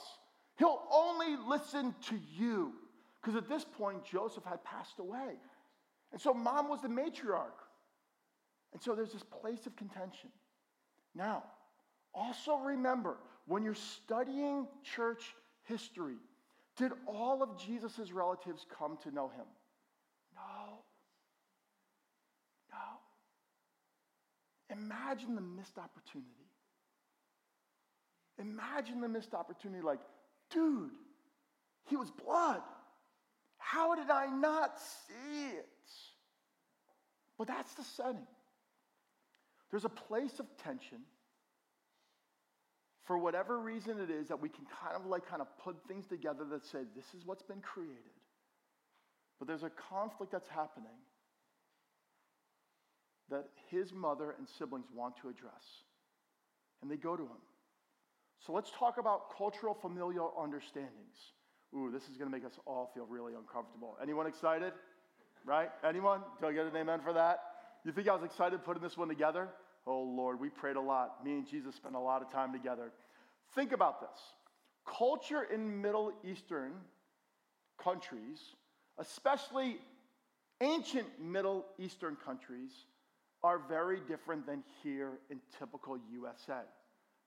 He'll 0.62 0.84
only 0.94 1.38
listen 1.48 1.96
to 2.10 2.20
you. 2.38 2.74
Because 3.20 3.36
at 3.36 3.50
this 3.50 3.66
point, 3.66 4.06
Joseph 4.06 4.44
had 4.44 4.64
passed 4.64 5.00
away. 5.00 5.40
And 6.12 6.22
so 6.22 6.36
mom 6.36 6.70
was 6.70 6.84
the 6.84 6.88
matriarch. 6.88 7.58
And 8.72 8.80
so 8.80 8.94
there's 8.94 9.12
this 9.12 9.24
place 9.24 9.66
of 9.66 9.76
contention. 9.76 10.30
Now, 11.16 11.46
Also, 12.14 12.58
remember 12.58 13.18
when 13.48 13.64
you're 13.64 13.74
studying 13.74 14.68
church 14.84 15.34
history, 15.64 16.18
did 16.78 16.92
all 17.08 17.42
of 17.42 17.58
Jesus' 17.58 18.12
relatives 18.12 18.66
come 18.78 18.98
to 19.04 19.12
know 19.12 19.30
him? 19.30 19.46
No. 20.36 20.84
No. 22.72 23.00
Imagine 24.78 25.34
the 25.34 25.42
missed 25.42 25.78
opportunity. 25.80 26.30
Imagine 28.38 29.02
the 29.02 29.10
missed 29.10 29.34
opportunity 29.34 29.82
like, 29.82 30.00
dude, 30.54 30.92
he 31.88 31.96
was 31.96 32.12
blood. 32.12 32.62
How 33.58 33.96
did 33.96 34.10
I 34.10 34.28
not 34.28 34.80
see 34.80 35.48
it? 35.48 35.68
But 37.38 37.48
that's 37.48 37.74
the 37.74 37.84
setting. 37.84 38.28
There's 39.70 39.86
a 39.86 39.90
place 39.90 40.40
of 40.40 40.46
tension 40.64 41.00
for 43.04 43.18
whatever 43.18 43.60
reason 43.60 44.00
it 44.00 44.10
is 44.10 44.28
that 44.28 44.40
we 44.40 44.50
can 44.50 44.66
kind 44.66 44.96
of 44.96 45.06
like 45.06 45.28
kind 45.28 45.42
of 45.42 45.48
put 45.58 45.76
things 45.88 46.06
together 46.06 46.46
that 46.52 46.66
say 46.66 46.80
this 46.96 47.06
is 47.18 47.26
what's 47.26 47.42
been 47.42 47.62
created. 47.62 47.98
But 49.40 49.48
there's 49.48 49.64
a 49.64 49.72
conflict 49.72 50.32
that's 50.32 50.48
happening 50.48 51.00
that 53.30 53.46
his 53.70 53.92
mother 53.92 54.36
and 54.38 54.48
siblings 54.48 54.86
want 54.94 55.18
to 55.18 55.30
address. 55.30 55.84
And 56.82 56.92
they 56.92 56.98
go 56.98 57.16
to 57.16 57.24
him. 57.24 57.42
So 58.46 58.54
let's 58.54 58.72
talk 58.72 58.98
about 58.98 59.36
cultural 59.38 59.74
familial 59.74 60.34
understandings. 60.40 61.16
Ooh, 61.76 61.92
this 61.92 62.04
is 62.04 62.18
going 62.18 62.30
to 62.30 62.36
make 62.36 62.46
us 62.46 62.58
all 62.66 62.92
feel 62.94 63.06
really 63.06 63.34
uncomfortable. 63.34 63.98
Anyone 64.02 64.28
excited? 64.28 64.74
Right? 65.46 65.70
Anyone? 65.88 66.22
Do 66.40 66.48
I 66.48 66.54
get 66.54 66.66
an 66.66 66.76
amen 66.76 67.02
for 67.04 67.14
that? 67.14 67.40
You 67.86 67.92
think 67.92 68.08
I 68.08 68.16
was 68.16 68.24
excited 68.24 68.64
putting 68.64 68.82
this 68.82 68.98
one 68.98 69.08
together? 69.08 69.50
Oh 69.88 70.02
Lord, 70.02 70.40
we 70.40 70.50
prayed 70.50 70.76
a 70.76 70.82
lot. 70.82 71.24
Me 71.24 71.34
and 71.34 71.48
Jesus 71.48 71.76
spent 71.76 71.96
a 71.96 72.00
lot 72.00 72.22
of 72.22 72.32
time 72.32 72.52
together. 72.52 72.92
Think 73.56 73.72
about 73.72 74.02
this. 74.02 74.20
Culture 74.86 75.44
in 75.44 75.82
Middle 75.82 76.12
Eastern 76.24 76.74
countries, 77.82 78.40
especially 78.98 79.78
ancient 80.62 81.08
Middle 81.20 81.66
Eastern 81.80 82.16
countries, 82.24 82.72
are 83.44 83.60
very 83.70 84.00
different 84.08 84.46
than 84.46 84.64
here 84.84 85.14
in 85.30 85.40
typical 85.58 85.98
USA. 86.12 86.62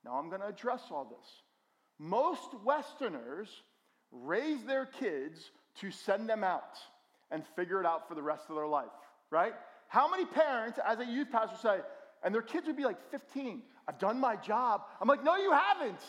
Now 0.04 0.14
I'm 0.14 0.28
going 0.28 0.40
to 0.40 0.48
address 0.48 0.82
all 0.90 1.04
this. 1.04 1.28
Most 1.98 2.54
Westerners 2.64 3.48
raise 4.12 4.62
their 4.64 4.86
kids 4.86 5.50
to 5.80 5.90
send 5.90 6.28
them 6.28 6.44
out 6.44 6.78
and 7.30 7.42
figure 7.56 7.80
it 7.80 7.86
out 7.86 8.08
for 8.08 8.14
the 8.14 8.22
rest 8.22 8.44
of 8.48 8.56
their 8.56 8.66
life, 8.66 8.86
right? 9.30 9.54
How 9.88 10.08
many 10.08 10.24
parents, 10.24 10.78
as 10.86 10.98
a 10.98 11.04
youth 11.04 11.30
pastor, 11.30 11.56
say, 11.60 11.78
and 12.22 12.34
their 12.34 12.42
kids 12.42 12.66
would 12.66 12.76
be 12.76 12.84
like 12.84 13.10
15, 13.10 13.62
I've 13.88 13.98
done 13.98 14.18
my 14.18 14.36
job. 14.36 14.82
I'm 15.00 15.08
like, 15.08 15.22
no, 15.24 15.36
you 15.36 15.52
haven't. 15.52 16.00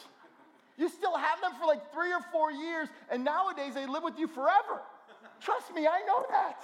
You 0.78 0.90
still 0.90 1.16
have 1.16 1.42
them 1.42 1.52
for 1.60 1.66
like 1.66 1.94
three 1.94 2.12
or 2.12 2.22
four 2.32 2.52
years, 2.52 2.90
and 3.10 3.24
nowadays 3.24 3.74
they 3.74 3.86
live 3.86 4.04
with 4.04 4.20
you 4.20 4.28
forever. 4.28 4.82
Trust 5.40 5.74
me, 5.74 5.88
I 5.88 6.02
know 6.06 6.25
that, 6.30 6.64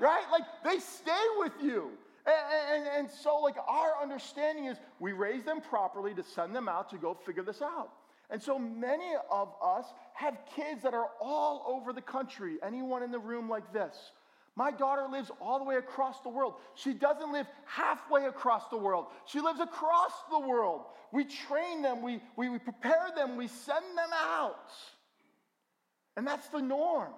right? 0.00 0.24
Like 0.32 0.44
they 0.64 0.78
stay 0.78 1.24
with 1.38 1.52
you. 1.62 1.90
And, 2.26 2.86
and, 2.86 2.96
and, 2.98 3.10
so, 3.10 3.38
like, 3.38 3.56
our 3.68 4.02
understanding 4.02 4.66
is 4.66 4.76
we 4.98 5.12
raise 5.12 5.44
them 5.44 5.60
properly 5.60 6.12
to 6.14 6.22
send 6.22 6.54
them 6.54 6.68
out 6.68 6.90
to 6.90 6.96
go 6.96 7.14
figure 7.14 7.44
this 7.44 7.62
out. 7.62 7.90
And 8.30 8.42
so 8.42 8.58
many 8.58 9.12
of 9.30 9.52
us 9.64 9.84
have 10.14 10.36
kids 10.56 10.82
that 10.82 10.94
are 10.94 11.08
all 11.20 11.64
over 11.66 11.92
the 11.92 12.02
country. 12.02 12.56
Anyone 12.66 13.04
in 13.04 13.12
the 13.12 13.18
room 13.18 13.48
like 13.48 13.72
this? 13.72 13.94
My 14.56 14.70
daughter 14.70 15.06
lives 15.08 15.30
all 15.40 15.58
the 15.58 15.64
way 15.64 15.76
across 15.76 16.20
the 16.22 16.30
world. 16.30 16.54
She 16.74 16.94
doesn't 16.94 17.30
live 17.30 17.46
halfway 17.66 18.24
across 18.24 18.68
the 18.70 18.78
world. 18.78 19.06
She 19.26 19.40
lives 19.40 19.60
across 19.60 20.12
the 20.30 20.40
world. 20.40 20.86
We 21.12 21.24
train 21.24 21.82
them, 21.82 22.02
we, 22.02 22.20
we, 22.36 22.48
we 22.48 22.58
prepare 22.58 23.10
them, 23.14 23.36
we 23.36 23.48
send 23.48 23.84
them 23.96 24.10
out. 24.12 24.70
And 26.16 26.26
that's 26.26 26.48
the 26.48 26.62
norm. 26.62 27.12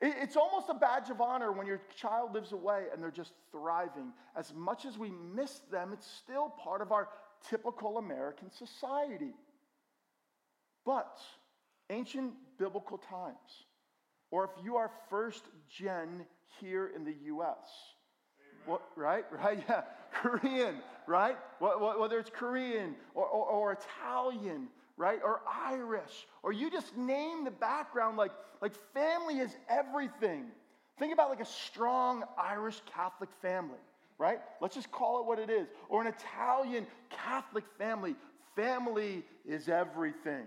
It, 0.00 0.14
it's 0.20 0.36
almost 0.36 0.68
a 0.68 0.74
badge 0.74 1.10
of 1.10 1.20
honor 1.20 1.52
when 1.52 1.66
your 1.66 1.80
child 1.96 2.34
lives 2.34 2.52
away 2.52 2.84
and 2.92 3.02
they're 3.02 3.10
just 3.10 3.32
thriving. 3.52 4.12
As 4.36 4.52
much 4.54 4.84
as 4.84 4.98
we 4.98 5.10
miss 5.10 5.60
them, 5.70 5.92
it's 5.92 6.06
still 6.06 6.50
part 6.62 6.82
of 6.82 6.92
our 6.92 7.08
typical 7.48 7.98
American 7.98 8.50
society. 8.50 9.34
But 10.84 11.18
ancient 11.90 12.32
biblical 12.58 12.98
times, 12.98 13.66
or 14.30 14.44
if 14.44 14.64
you 14.64 14.76
are 14.76 14.90
first 15.08 15.44
gen 15.68 16.24
here 16.60 16.90
in 16.94 17.04
the 17.04 17.14
US, 17.26 17.68
what, 18.66 18.82
right? 18.96 19.24
Right? 19.32 19.62
Yeah. 19.68 19.82
Korean, 20.12 20.76
right? 21.06 21.36
Whether 21.60 22.18
it's 22.18 22.30
Korean 22.30 22.94
or, 23.14 23.26
or, 23.26 23.46
or, 23.46 23.72
Italian, 23.72 24.68
right? 25.00 25.18
Or 25.24 25.40
Irish, 25.48 26.26
or 26.42 26.52
you 26.52 26.70
just 26.70 26.94
name 26.94 27.44
the 27.44 27.50
background 27.50 28.18
like, 28.18 28.32
like 28.60 28.72
family 28.92 29.38
is 29.38 29.56
everything. 29.68 30.44
Think 30.98 31.14
about 31.14 31.30
like 31.30 31.40
a 31.40 31.46
strong 31.46 32.22
Irish 32.36 32.82
Catholic 32.94 33.30
family, 33.40 33.80
right? 34.18 34.40
Let's 34.60 34.74
just 34.74 34.92
call 34.92 35.20
it 35.20 35.26
what 35.26 35.38
it 35.38 35.48
is. 35.48 35.68
Or 35.88 36.02
an 36.02 36.06
Italian 36.06 36.86
Catholic 37.08 37.64
family. 37.78 38.14
Family 38.54 39.24
is 39.48 39.70
everything, 39.70 40.44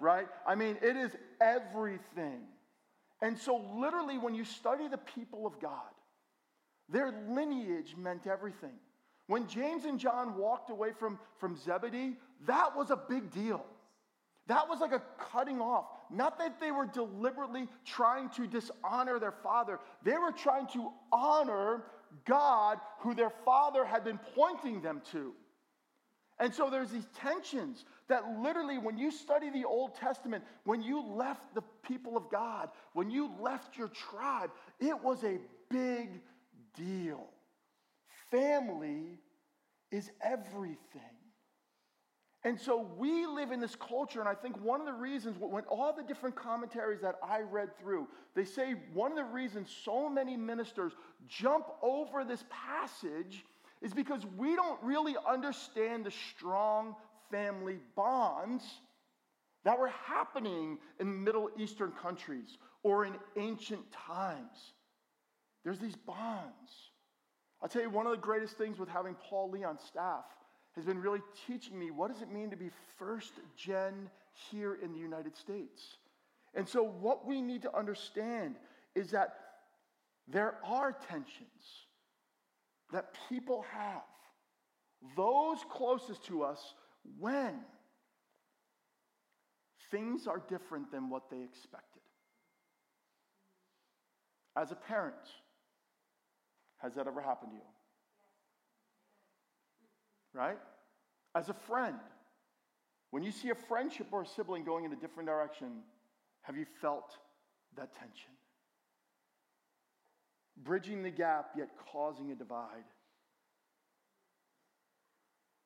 right? 0.00 0.26
I 0.46 0.54
mean, 0.54 0.78
it 0.80 0.96
is 0.96 1.14
everything. 1.42 2.40
And 3.20 3.38
so, 3.38 3.62
literally, 3.74 4.16
when 4.16 4.34
you 4.34 4.44
study 4.44 4.88
the 4.88 4.96
people 4.96 5.46
of 5.46 5.60
God, 5.60 5.92
their 6.88 7.12
lineage 7.28 7.94
meant 7.98 8.26
everything. 8.26 8.72
When 9.26 9.46
James 9.46 9.84
and 9.84 10.00
John 10.00 10.36
walked 10.38 10.70
away 10.70 10.92
from, 10.98 11.18
from 11.38 11.56
Zebedee, 11.56 12.16
that 12.46 12.74
was 12.74 12.90
a 12.90 12.96
big 12.96 13.30
deal. 13.30 13.64
That 14.52 14.68
was 14.68 14.80
like 14.80 14.92
a 14.92 15.00
cutting 15.32 15.62
off. 15.62 15.86
Not 16.10 16.38
that 16.38 16.60
they 16.60 16.70
were 16.70 16.84
deliberately 16.84 17.68
trying 17.86 18.28
to 18.36 18.46
dishonor 18.46 19.18
their 19.18 19.32
father, 19.32 19.80
they 20.04 20.18
were 20.18 20.30
trying 20.30 20.66
to 20.74 20.90
honor 21.10 21.84
God, 22.26 22.78
who 22.98 23.14
their 23.14 23.32
father 23.46 23.82
had 23.82 24.04
been 24.04 24.20
pointing 24.34 24.82
them 24.82 25.00
to. 25.12 25.32
And 26.38 26.54
so 26.54 26.68
there's 26.68 26.90
these 26.90 27.06
tensions 27.18 27.86
that 28.08 28.24
literally, 28.42 28.76
when 28.76 28.98
you 28.98 29.10
study 29.10 29.48
the 29.48 29.64
Old 29.64 29.94
Testament, 29.94 30.44
when 30.64 30.82
you 30.82 31.02
left 31.02 31.54
the 31.54 31.62
people 31.82 32.18
of 32.18 32.28
God, 32.30 32.68
when 32.92 33.10
you 33.10 33.30
left 33.40 33.78
your 33.78 33.88
tribe, 33.88 34.50
it 34.80 35.02
was 35.02 35.24
a 35.24 35.38
big 35.70 36.20
deal. 36.76 37.30
Family 38.30 39.18
is 39.90 40.10
everything. 40.22 41.21
And 42.44 42.60
so 42.60 42.90
we 42.98 43.24
live 43.26 43.52
in 43.52 43.60
this 43.60 43.76
culture, 43.76 44.18
and 44.18 44.28
I 44.28 44.34
think 44.34 44.60
one 44.60 44.80
of 44.80 44.86
the 44.86 44.92
reasons, 44.92 45.36
when 45.38 45.62
all 45.64 45.92
the 45.92 46.02
different 46.02 46.34
commentaries 46.34 47.00
that 47.02 47.16
I 47.22 47.40
read 47.40 47.78
through, 47.78 48.08
they 48.34 48.44
say 48.44 48.74
one 48.92 49.12
of 49.12 49.16
the 49.16 49.24
reasons 49.24 49.68
so 49.84 50.08
many 50.08 50.36
ministers 50.36 50.92
jump 51.28 51.66
over 51.82 52.24
this 52.24 52.44
passage 52.50 53.44
is 53.80 53.94
because 53.94 54.26
we 54.36 54.56
don't 54.56 54.82
really 54.82 55.14
understand 55.26 56.04
the 56.04 56.10
strong 56.10 56.96
family 57.30 57.78
bonds 57.94 58.64
that 59.64 59.78
were 59.78 59.92
happening 60.04 60.78
in 60.98 61.22
Middle 61.22 61.48
Eastern 61.56 61.92
countries 61.92 62.58
or 62.82 63.04
in 63.04 63.14
ancient 63.36 63.84
times. 63.92 64.74
There's 65.64 65.78
these 65.78 65.94
bonds. 65.94 66.90
I'll 67.62 67.68
tell 67.68 67.82
you, 67.82 67.90
one 67.90 68.06
of 68.06 68.12
the 68.12 68.18
greatest 68.18 68.58
things 68.58 68.80
with 68.80 68.88
having 68.88 69.14
Paul 69.14 69.50
Lee 69.50 69.62
on 69.62 69.78
staff 69.78 70.24
has 70.74 70.84
been 70.84 71.00
really 71.00 71.20
teaching 71.46 71.78
me 71.78 71.90
what 71.90 72.10
does 72.10 72.22
it 72.22 72.30
mean 72.30 72.50
to 72.50 72.56
be 72.56 72.70
first 72.98 73.32
gen 73.56 74.10
here 74.50 74.78
in 74.82 74.92
the 74.92 74.98
United 74.98 75.36
States. 75.36 75.98
And 76.54 76.68
so, 76.68 76.82
what 76.82 77.26
we 77.26 77.40
need 77.40 77.62
to 77.62 77.76
understand 77.76 78.56
is 78.94 79.10
that 79.10 79.34
there 80.28 80.56
are 80.64 80.92
tensions 80.92 81.86
that 82.92 83.14
people 83.28 83.64
have, 83.72 84.02
those 85.16 85.58
closest 85.70 86.24
to 86.26 86.42
us, 86.42 86.74
when 87.18 87.54
things 89.90 90.26
are 90.26 90.42
different 90.48 90.90
than 90.90 91.10
what 91.10 91.30
they 91.30 91.42
expected. 91.42 92.02
As 94.56 94.70
a 94.70 94.74
parent, 94.74 95.14
has 96.78 96.94
that 96.94 97.06
ever 97.06 97.20
happened 97.20 97.52
to 97.52 97.56
you? 97.56 97.62
Right? 100.34 100.58
As 101.34 101.48
a 101.48 101.54
friend, 101.54 101.96
when 103.10 103.22
you 103.22 103.32
see 103.32 103.50
a 103.50 103.54
friendship 103.54 104.08
or 104.12 104.22
a 104.22 104.26
sibling 104.26 104.64
going 104.64 104.84
in 104.84 104.92
a 104.92 104.96
different 104.96 105.28
direction, 105.28 105.82
have 106.42 106.56
you 106.56 106.66
felt 106.80 107.16
that 107.76 107.94
tension? 107.94 108.32
bridging 110.56 111.02
the 111.02 111.10
gap 111.10 111.50
yet 111.56 111.68
causing 111.92 112.30
a 112.30 112.34
divide. 112.34 112.84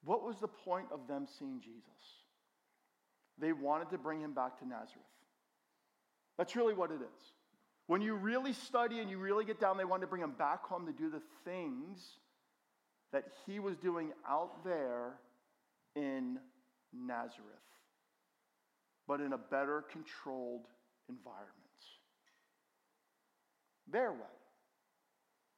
What 0.05 0.23
was 0.23 0.37
the 0.39 0.49
point 0.49 0.87
of 0.93 1.09
them 1.09 1.27
seeing 1.39 1.61
Jesus? 1.61 1.83
They 3.39 3.53
wanted 3.53 3.91
to 3.91 3.99
bring 3.99 4.21
him 4.21 4.33
back 4.33 4.59
to 4.61 4.67
Nazareth. 4.67 5.05
That's 6.39 6.55
really 6.55 6.75
what 6.75 6.91
it 6.91 7.01
is. 7.01 7.33
When 7.87 8.01
you 8.01 8.15
really 8.15 8.53
study 8.53 9.01
and 9.01 9.11
you 9.11 9.19
really 9.19 9.45
get 9.45 9.61
down, 9.61 9.77
they 9.77 9.85
wanted 9.85 10.03
to 10.03 10.07
bring 10.09 10.23
him 10.23 10.33
back 10.33 10.65
home 10.65 10.87
to 10.87 10.93
do 10.93 11.11
the 11.11 11.23
things 11.45 12.19
that 13.17 13.25
he 13.47 13.61
was 13.61 13.79
doing 13.79 14.13
out 14.29 14.63
there 14.63 15.15
in 15.95 16.39
Nazareth, 16.93 17.41
but 19.09 19.23
in 19.23 19.33
a 19.33 19.39
better 19.39 19.85
controlled 19.91 20.67
environment. 21.09 21.55
Their 23.91 24.13
way, 24.13 24.19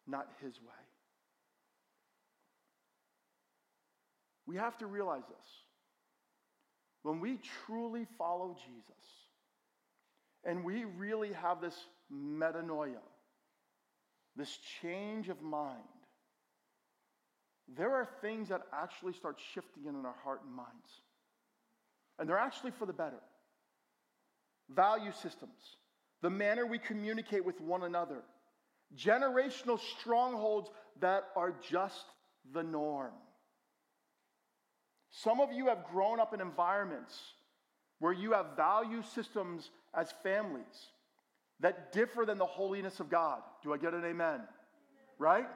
not 0.07 0.29
his 0.41 0.53
way. 0.61 0.85
We 4.47 4.55
have 4.55 4.79
to 4.79 4.87
realize 4.87 5.25
this. 5.29 5.47
When 7.03 7.19
we 7.19 7.41
truly 7.67 8.07
follow 8.17 8.57
Jesus 8.65 9.05
and 10.45 10.63
we 10.63 10.85
really 10.85 11.33
have 11.33 11.61
this 11.61 11.75
metanoia, 12.13 13.03
this 14.37 14.59
change 14.81 15.29
of 15.29 15.43
mind, 15.43 15.98
there 17.77 17.95
are 17.95 18.09
things 18.23 18.49
that 18.49 18.63
actually 18.73 19.13
start 19.13 19.39
shifting 19.53 19.87
in 19.87 20.07
our 20.07 20.15
heart 20.25 20.41
and 20.45 20.55
minds. 20.55 21.03
And 22.19 22.29
they're 22.29 22.39
actually 22.39 22.73
for 22.73 22.87
the 22.87 22.93
better. 22.93 23.21
Value 24.75 25.13
systems, 25.13 25.77
the 26.23 26.31
manner 26.31 26.67
we 26.67 26.79
communicate 26.79 27.45
with 27.45 27.61
one 27.61 27.85
another, 27.85 28.23
generational 28.97 29.79
strongholds 29.99 30.71
that 31.01 31.25
are 31.37 31.55
just 31.71 32.05
the 32.53 32.63
norm. 32.63 33.13
Some 35.11 35.41
of 35.41 35.53
you 35.53 35.67
have 35.69 35.85
grown 35.91 36.21
up 36.21 36.35
in 36.35 36.41
environments 36.41 37.15
where 37.99 38.13
you 38.13 38.33
have 38.33 38.57
value 38.57 39.03
systems 39.15 39.71
as 39.95 40.13
families 40.23 40.65
that 41.61 41.93
differ 41.93 42.25
than 42.25 42.39
the 42.39 42.47
holiness 42.47 43.01
of 43.01 43.11
God. 43.11 43.41
Do 43.63 43.73
I 43.73 43.79
get 43.79 43.95
an 43.95 44.05
amen? 44.05 44.41
Right? 45.19 45.47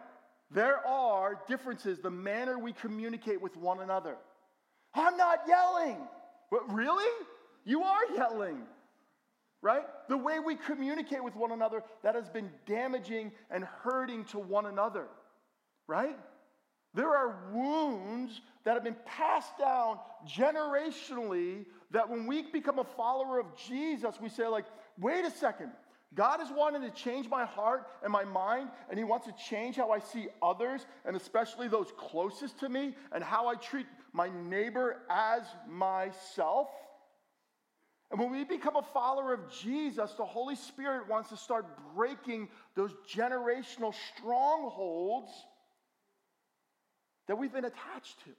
There 0.52 0.86
are 0.86 1.38
differences, 1.48 1.98
the 2.00 2.10
manner 2.10 2.58
we 2.58 2.72
communicate 2.72 3.40
with 3.40 3.56
one 3.56 3.80
another. 3.80 4.16
I'm 4.94 5.16
not 5.16 5.40
yelling. 5.48 5.96
What, 6.50 6.70
really? 6.72 7.10
You 7.64 7.82
are 7.82 8.02
yelling. 8.14 8.62
Right? 9.62 9.84
The 10.08 10.16
way 10.16 10.40
we 10.40 10.56
communicate 10.56 11.22
with 11.22 11.36
one 11.36 11.52
another 11.52 11.82
that 12.02 12.14
has 12.14 12.28
been 12.28 12.50
damaging 12.66 13.32
and 13.50 13.64
hurting 13.64 14.24
to 14.26 14.38
one 14.38 14.66
another. 14.66 15.06
Right? 15.86 16.18
There 16.94 17.16
are 17.16 17.36
wounds 17.52 18.40
that 18.64 18.74
have 18.74 18.84
been 18.84 18.96
passed 19.06 19.56
down 19.58 19.98
generationally 20.28 21.64
that 21.92 22.10
when 22.10 22.26
we 22.26 22.42
become 22.42 22.78
a 22.78 22.84
follower 22.84 23.38
of 23.38 23.46
Jesus, 23.56 24.16
we 24.20 24.28
say, 24.28 24.46
like, 24.46 24.66
wait 24.98 25.24
a 25.24 25.30
second. 25.30 25.72
God 26.14 26.42
is 26.42 26.48
wanting 26.50 26.82
to 26.82 26.90
change 26.90 27.28
my 27.28 27.44
heart 27.44 27.86
and 28.02 28.12
my 28.12 28.24
mind, 28.24 28.68
and 28.90 28.98
He 28.98 29.04
wants 29.04 29.26
to 29.26 29.34
change 29.48 29.76
how 29.76 29.90
I 29.90 29.98
see 29.98 30.28
others, 30.42 30.86
and 31.04 31.16
especially 31.16 31.68
those 31.68 31.92
closest 31.96 32.58
to 32.60 32.68
me, 32.68 32.94
and 33.12 33.24
how 33.24 33.48
I 33.48 33.54
treat 33.54 33.86
my 34.12 34.28
neighbor 34.28 35.02
as 35.08 35.42
myself. 35.68 36.68
And 38.10 38.20
when 38.20 38.30
we 38.30 38.44
become 38.44 38.76
a 38.76 38.82
follower 38.82 39.32
of 39.32 39.50
Jesus, 39.50 40.12
the 40.12 40.24
Holy 40.24 40.54
Spirit 40.54 41.08
wants 41.08 41.30
to 41.30 41.36
start 41.36 41.66
breaking 41.94 42.48
those 42.74 42.92
generational 43.10 43.94
strongholds 44.14 45.30
that 47.26 47.38
we've 47.38 47.52
been 47.52 47.64
attached 47.64 48.22
to. 48.24 48.30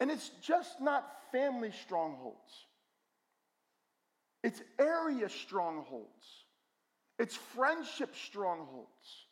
And 0.00 0.10
it's 0.10 0.28
just 0.42 0.80
not 0.80 1.08
family 1.30 1.70
strongholds, 1.84 2.66
it's 4.44 4.62
area 4.78 5.28
strongholds, 5.28 6.44
it's 7.18 7.34
friendship 7.34 8.14
strongholds. 8.14 9.26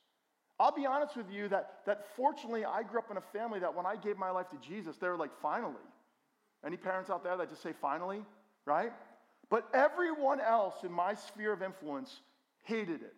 I'll 0.59 0.75
be 0.75 0.87
honest 0.87 1.17
with 1.17 1.31
you 1.31 1.49
that, 1.49 1.81
that 1.87 2.07
fortunately 2.17 2.65
I 2.65 2.83
grew 2.83 3.01
up 3.01 3.11
in 3.11 3.19
a 3.19 3.21
family 3.21 3.61
that 3.61 3.75
when 3.75 3.85
I 3.85 3.97
gave 3.97 4.17
my 4.17 4.31
life 4.31 4.49
to 4.51 4.57
Jesus, 4.57 4.97
they 4.97 5.09
were 5.09 5.17
like, 5.17 5.33
finally. 5.43 5.75
Any 6.65 6.77
parents 6.77 7.11
out 7.11 7.25
there 7.25 7.37
that 7.37 7.51
just 7.51 7.63
say 7.63 7.73
finally, 7.81 8.25
right? 8.65 8.93
But 9.51 9.69
everyone 9.75 10.41
else 10.41 10.77
in 10.85 10.93
my 10.93 11.15
sphere 11.15 11.53
of 11.53 11.63
influence 11.63 12.21
hated 12.63 13.03
it. 13.03 13.15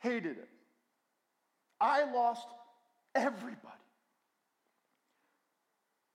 Hated 0.00 0.36
it. 0.36 0.48
I 1.80 2.10
lost 2.12 2.48
everybody. 3.14 3.60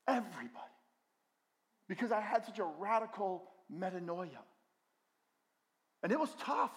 Everybody. 0.08 0.50
Because 1.88 2.12
I 2.12 2.20
had 2.20 2.46
such 2.46 2.60
a 2.60 2.66
radical 2.80 3.44
metanoia. 3.74 4.44
And 6.04 6.12
it 6.12 6.20
was 6.20 6.34
tough. 6.40 6.72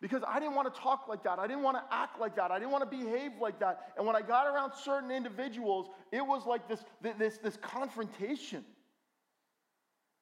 Because 0.00 0.22
I 0.26 0.38
didn't 0.38 0.54
want 0.54 0.72
to 0.72 0.80
talk 0.80 1.06
like 1.08 1.24
that. 1.24 1.40
I 1.40 1.48
didn't 1.48 1.64
want 1.64 1.76
to 1.76 1.82
act 1.90 2.20
like 2.20 2.36
that. 2.36 2.52
I 2.52 2.58
didn't 2.58 2.70
want 2.70 2.88
to 2.88 2.96
behave 2.96 3.32
like 3.40 3.58
that. 3.58 3.94
And 3.96 4.06
when 4.06 4.14
I 4.14 4.22
got 4.22 4.46
around 4.46 4.72
certain 4.72 5.10
individuals, 5.10 5.88
it 6.12 6.24
was 6.24 6.46
like 6.46 6.68
this, 6.68 6.84
this, 7.18 7.38
this 7.38 7.56
confrontation. 7.56 8.64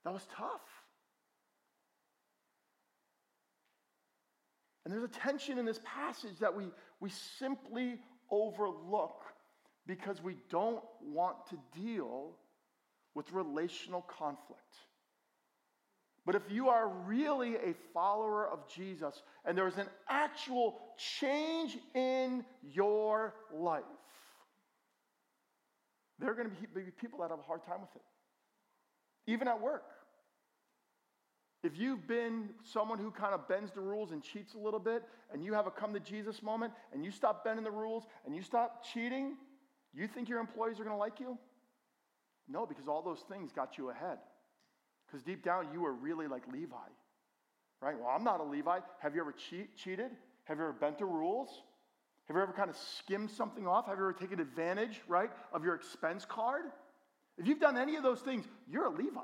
That 0.04 0.14
was 0.14 0.26
tough. 0.34 0.62
And 4.84 4.94
there's 4.94 5.04
a 5.04 5.08
tension 5.08 5.58
in 5.58 5.66
this 5.66 5.80
passage 5.84 6.38
that 6.38 6.56
we, 6.56 6.66
we 7.00 7.10
simply 7.10 7.98
overlook 8.30 9.24
because 9.86 10.22
we 10.22 10.36
don't 10.48 10.82
want 11.04 11.36
to 11.50 11.58
deal 11.78 12.30
with 13.14 13.30
relational 13.32 14.02
conflict. 14.02 14.76
But 16.26 16.34
if 16.34 16.42
you 16.50 16.68
are 16.68 16.88
really 17.06 17.54
a 17.54 17.74
follower 17.94 18.48
of 18.48 18.68
Jesus 18.68 19.22
and 19.44 19.56
there's 19.56 19.76
an 19.76 19.86
actual 20.08 20.80
change 21.20 21.78
in 21.94 22.44
your 22.68 23.32
life, 23.54 23.84
there 26.18 26.30
are 26.30 26.34
going 26.34 26.50
to 26.50 26.56
be 26.74 26.90
people 27.00 27.20
that 27.20 27.30
have 27.30 27.38
a 27.38 27.42
hard 27.42 27.64
time 27.64 27.80
with 27.80 27.94
it, 27.94 28.02
even 29.30 29.46
at 29.46 29.60
work. 29.60 29.84
If 31.62 31.78
you've 31.78 32.08
been 32.08 32.50
someone 32.62 32.98
who 32.98 33.10
kind 33.12 33.32
of 33.32 33.46
bends 33.48 33.70
the 33.72 33.80
rules 33.80 34.10
and 34.10 34.22
cheats 34.22 34.54
a 34.54 34.58
little 34.58 34.80
bit, 34.80 35.04
and 35.32 35.44
you 35.44 35.52
have 35.54 35.66
a 35.66 35.70
come 35.70 35.92
to 35.94 36.00
Jesus 36.00 36.42
moment, 36.42 36.72
and 36.92 37.04
you 37.04 37.12
stop 37.12 37.44
bending 37.44 37.64
the 37.64 37.70
rules 37.70 38.04
and 38.24 38.34
you 38.34 38.42
stop 38.42 38.84
cheating, 38.84 39.36
you 39.94 40.08
think 40.08 40.28
your 40.28 40.40
employees 40.40 40.80
are 40.80 40.84
going 40.84 40.94
to 40.94 41.00
like 41.00 41.20
you? 41.20 41.38
No, 42.48 42.66
because 42.66 42.88
all 42.88 43.02
those 43.02 43.24
things 43.28 43.52
got 43.52 43.78
you 43.78 43.90
ahead. 43.90 44.18
Because 45.06 45.22
deep 45.22 45.44
down, 45.44 45.68
you 45.72 45.84
are 45.86 45.92
really 45.92 46.26
like 46.26 46.42
Levi, 46.52 46.74
right? 47.80 47.94
Well, 47.98 48.10
I'm 48.14 48.24
not 48.24 48.40
a 48.40 48.44
Levi. 48.44 48.80
Have 48.98 49.14
you 49.14 49.20
ever 49.20 49.32
cheat, 49.32 49.76
cheated? 49.76 50.10
Have 50.44 50.58
you 50.58 50.64
ever 50.64 50.72
bent 50.72 50.98
the 50.98 51.04
rules? 51.04 51.50
Have 52.26 52.36
you 52.36 52.42
ever 52.42 52.52
kind 52.52 52.70
of 52.70 52.76
skimmed 52.76 53.30
something 53.30 53.66
off? 53.66 53.86
Have 53.86 53.98
you 53.98 54.04
ever 54.04 54.12
taken 54.12 54.40
advantage, 54.40 55.00
right, 55.06 55.30
of 55.52 55.64
your 55.64 55.74
expense 55.74 56.24
card? 56.24 56.64
If 57.38 57.46
you've 57.46 57.60
done 57.60 57.76
any 57.76 57.96
of 57.96 58.02
those 58.02 58.20
things, 58.20 58.44
you're 58.68 58.86
a 58.86 58.90
Levi. 58.90 59.20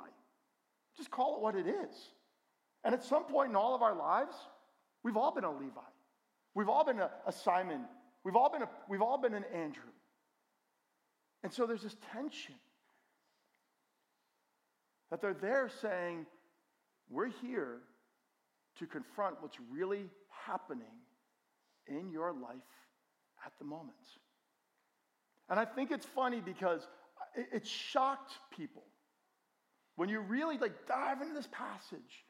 Just 0.97 1.11
call 1.11 1.37
it 1.37 1.43
what 1.43 1.57
it 1.57 1.67
is. 1.67 1.95
And 2.85 2.95
at 2.95 3.03
some 3.03 3.25
point 3.25 3.51
in 3.51 3.57
all 3.57 3.75
of 3.75 3.83
our 3.83 3.95
lives, 3.95 4.35
we've 5.03 5.17
all 5.17 5.35
been 5.35 5.45
a 5.45 5.51
Levi. 5.51 5.81
We've 6.55 6.69
all 6.69 6.85
been 6.85 7.01
a, 7.01 7.11
a 7.27 7.33
Simon. 7.33 7.85
We've 8.25 8.37
all 8.37 8.51
been 8.51 8.63
a, 8.63 8.69
we've 8.89 9.03
all 9.03 9.19
been 9.19 9.35
an 9.35 9.45
Andrew. 9.55 9.83
And 11.43 11.53
so 11.53 11.67
there's 11.67 11.83
this 11.83 11.97
tension 12.13 12.55
that 15.13 15.21
they're 15.21 15.35
there 15.35 15.71
saying, 15.81 16.27
We're 17.09 17.31
here 17.41 17.79
to 18.81 18.87
confront 18.87 19.41
what's 19.41 19.59
really 19.71 20.11
happening 20.47 20.97
in 21.87 22.11
your 22.11 22.33
life 22.33 22.57
at 23.47 23.53
the 23.61 23.65
moment. 23.65 23.95
And 25.49 25.61
I 25.61 25.65
think 25.65 25.93
it's 25.93 26.07
funny 26.07 26.41
because 26.41 26.89
it, 27.37 27.47
it 27.53 27.67
shocked 27.67 28.33
people 28.57 28.83
when 29.95 30.09
you 30.09 30.19
really 30.19 30.59
like 30.59 30.89
dive 30.89 31.23
into 31.23 31.35
this 31.35 31.49
passage 31.53 32.25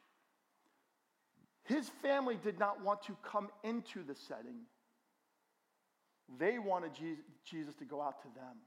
his 1.65 1.89
family 2.01 2.37
did 2.43 2.59
not 2.59 2.83
want 2.83 3.03
to 3.03 3.15
come 3.23 3.47
into 3.63 4.03
the 4.03 4.15
setting. 4.15 4.65
They 6.37 6.59
wanted 6.59 6.91
Jesus 7.45 7.75
to 7.75 7.85
go 7.85 8.01
out 8.01 8.21
to 8.23 8.27
them. 8.35 8.57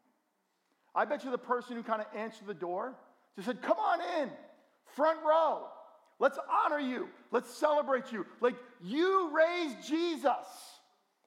I 0.94 1.04
bet 1.04 1.24
you 1.24 1.30
the 1.30 1.38
person 1.38 1.76
who 1.76 1.82
kind 1.82 2.00
of 2.00 2.06
answered 2.16 2.46
the 2.46 2.54
door 2.54 2.94
just 3.36 3.46
said, 3.46 3.62
Come 3.62 3.78
on 3.78 4.00
in, 4.20 4.30
front 4.94 5.18
row. 5.24 5.68
Let's 6.18 6.38
honor 6.50 6.78
you. 6.78 7.08
Let's 7.30 7.54
celebrate 7.54 8.10
you. 8.10 8.24
Like 8.40 8.56
you 8.82 9.30
raised 9.36 9.86
Jesus, 9.86 10.46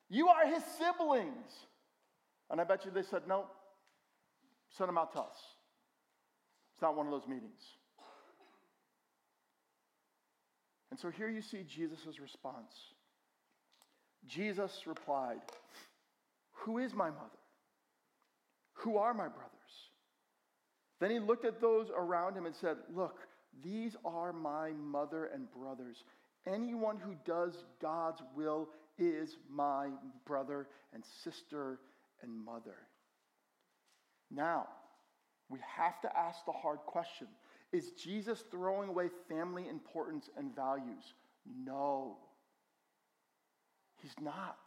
you 0.09 0.27
are 0.27 0.47
his 0.47 0.63
siblings. 0.77 1.51
And 2.49 2.59
I 2.59 2.63
bet 2.63 2.85
you 2.85 2.91
they 2.91 3.03
said, 3.03 3.23
No, 3.27 3.45
send 4.75 4.89
him 4.89 4.97
out 4.97 5.13
to 5.13 5.19
us. 5.19 5.37
It's 6.73 6.81
not 6.81 6.95
one 6.95 7.05
of 7.05 7.11
those 7.11 7.27
meetings. 7.27 7.61
And 10.91 10.99
so 10.99 11.09
here 11.09 11.29
you 11.29 11.41
see 11.41 11.63
Jesus' 11.67 12.19
response. 12.19 12.73
Jesus 14.27 14.83
replied, 14.87 15.41
Who 16.51 16.79
is 16.79 16.93
my 16.93 17.09
mother? 17.09 17.29
Who 18.73 18.97
are 18.97 19.13
my 19.13 19.27
brothers? 19.27 19.88
Then 20.99 21.11
he 21.11 21.19
looked 21.19 21.45
at 21.45 21.61
those 21.61 21.87
around 21.95 22.35
him 22.35 22.45
and 22.45 22.55
said, 22.55 22.77
Look, 22.93 23.19
these 23.63 23.95
are 24.05 24.33
my 24.33 24.71
mother 24.71 25.25
and 25.33 25.51
brothers. 25.51 26.03
Anyone 26.45 26.97
who 26.97 27.15
does 27.25 27.63
God's 27.81 28.21
will 28.35 28.69
is 28.97 29.37
my 29.49 29.89
brother 30.25 30.67
and 30.93 31.03
sister 31.23 31.79
and 32.21 32.31
mother. 32.45 32.75
Now, 34.31 34.67
we 35.49 35.59
have 35.75 35.99
to 36.01 36.17
ask 36.17 36.45
the 36.45 36.51
hard 36.51 36.79
question 36.79 37.27
Is 37.71 37.91
Jesus 37.91 38.43
throwing 38.51 38.89
away 38.89 39.09
family 39.27 39.67
importance 39.67 40.29
and 40.37 40.55
values? 40.55 41.13
No, 41.45 42.17
he's 44.01 44.15
not. 44.21 44.57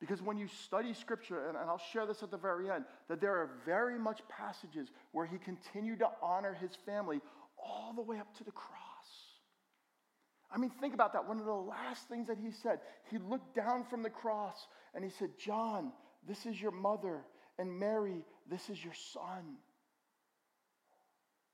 Because 0.00 0.22
when 0.22 0.38
you 0.38 0.48
study 0.48 0.94
scripture, 0.94 1.48
and, 1.48 1.56
I'll 1.58 1.80
share 1.92 2.06
this 2.06 2.22
at 2.22 2.30
the 2.30 2.38
very 2.38 2.70
end, 2.70 2.84
that 3.08 3.20
there 3.20 3.36
are 3.36 3.50
very 3.66 3.98
much 3.98 4.22
passages 4.28 4.88
where 5.12 5.26
he 5.26 5.36
continued 5.36 5.98
to 5.98 6.08
honor 6.22 6.54
his 6.54 6.70
family 6.86 7.20
all 7.62 7.92
the 7.94 8.00
way 8.00 8.18
up 8.18 8.34
to 8.38 8.44
the 8.44 8.50
cross. 8.50 8.78
I 10.50 10.58
mean, 10.58 10.70
think 10.80 10.94
about 10.94 11.12
that. 11.12 11.28
One 11.28 11.38
of 11.38 11.44
the 11.44 11.52
last 11.52 12.08
things 12.08 12.26
that 12.28 12.38
he 12.38 12.50
said, 12.50 12.80
he 13.10 13.18
looked 13.18 13.54
down 13.54 13.84
from 13.84 14.02
the 14.02 14.10
cross 14.10 14.66
and 14.94 15.04
he 15.04 15.10
said, 15.10 15.30
John, 15.38 15.92
this 16.26 16.46
is 16.46 16.60
your 16.60 16.72
mother, 16.72 17.20
and 17.58 17.78
Mary, 17.78 18.24
this 18.48 18.70
is 18.70 18.82
your 18.82 18.94
son. 19.12 19.56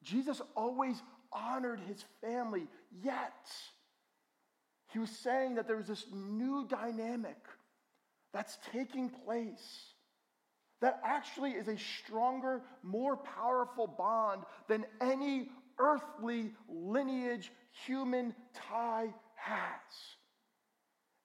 Jesus 0.03 0.41
always 0.57 1.03
honored 1.33 1.81
his 1.81 2.05
family, 2.21 2.69
yet 3.03 3.51
he 4.93 5.01
was 5.01 5.11
saying 5.11 5.57
that 5.57 5.67
there 5.67 5.77
was 5.77 5.89
this 5.89 6.07
new 6.13 6.67
dynamic 6.69 7.37
that's 8.37 8.59
taking 8.71 9.09
place 9.09 9.95
that 10.83 11.01
actually 11.03 11.53
is 11.53 11.69
a 11.69 11.79
stronger, 11.79 12.61
more 12.83 13.17
powerful 13.17 13.87
bond 13.87 14.43
than 14.69 14.85
any 15.01 15.49
earthly 15.79 16.51
lineage 16.69 17.51
human 17.87 18.35
tie 18.69 19.09
has. 19.37 19.81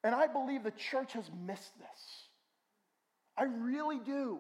And 0.05 0.15
I 0.15 0.27
believe 0.27 0.63
the 0.63 0.71
church 0.71 1.11
has 1.11 1.29
missed 1.45 1.77
this. 1.77 2.27
I 3.37 3.43
really 3.43 3.99
do. 3.99 4.39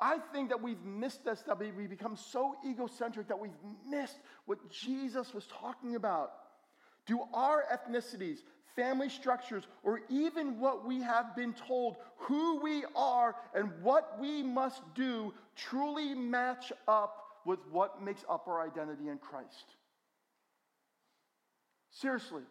I 0.00 0.18
think 0.32 0.48
that 0.48 0.62
we've 0.62 0.82
missed 0.82 1.22
this, 1.26 1.42
that 1.46 1.58
we, 1.58 1.86
become 1.86 2.16
so 2.16 2.56
egocentric 2.66 3.28
that 3.28 3.38
we've 3.38 3.50
missed 3.86 4.16
what 4.46 4.70
Jesus 4.70 5.34
was 5.34 5.46
talking 5.60 5.96
about. 5.96 6.32
Do 7.06 7.20
our 7.32 7.64
ethnicities, 7.72 8.38
family 8.76 9.08
structures, 9.08 9.64
or 9.82 10.00
even 10.08 10.58
what 10.58 10.86
we 10.86 11.00
have 11.00 11.36
been 11.36 11.52
told 11.52 11.96
who 12.16 12.60
we 12.60 12.84
are 12.96 13.36
and 13.54 13.70
what 13.82 14.18
we 14.18 14.42
must 14.42 14.82
do 14.94 15.32
truly 15.56 16.14
match 16.14 16.72
up 16.88 17.20
with 17.44 17.60
what 17.70 18.02
makes 18.02 18.24
up 18.28 18.48
our 18.48 18.62
identity 18.62 19.08
in 19.08 19.18
Christ? 19.18 19.76
Seriously. 21.90 22.42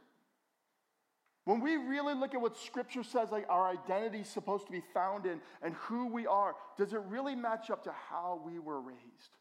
When 1.46 1.60
we 1.60 1.76
really 1.76 2.14
look 2.14 2.34
at 2.34 2.40
what 2.40 2.58
Scripture 2.58 3.04
says, 3.04 3.32
like 3.32 3.46
our 3.50 3.68
identity 3.70 4.20
is 4.20 4.30
supposed 4.30 4.66
to 4.68 4.72
be 4.72 4.82
found 4.94 5.26
in 5.26 5.42
and 5.62 5.74
who 5.74 6.08
we 6.08 6.26
are, 6.26 6.56
does 6.78 6.94
it 6.94 7.02
really 7.10 7.36
match 7.36 7.70
up 7.70 7.84
to 7.84 7.92
how 8.10 8.42
we 8.46 8.60
were 8.60 8.80
raised? 8.80 9.38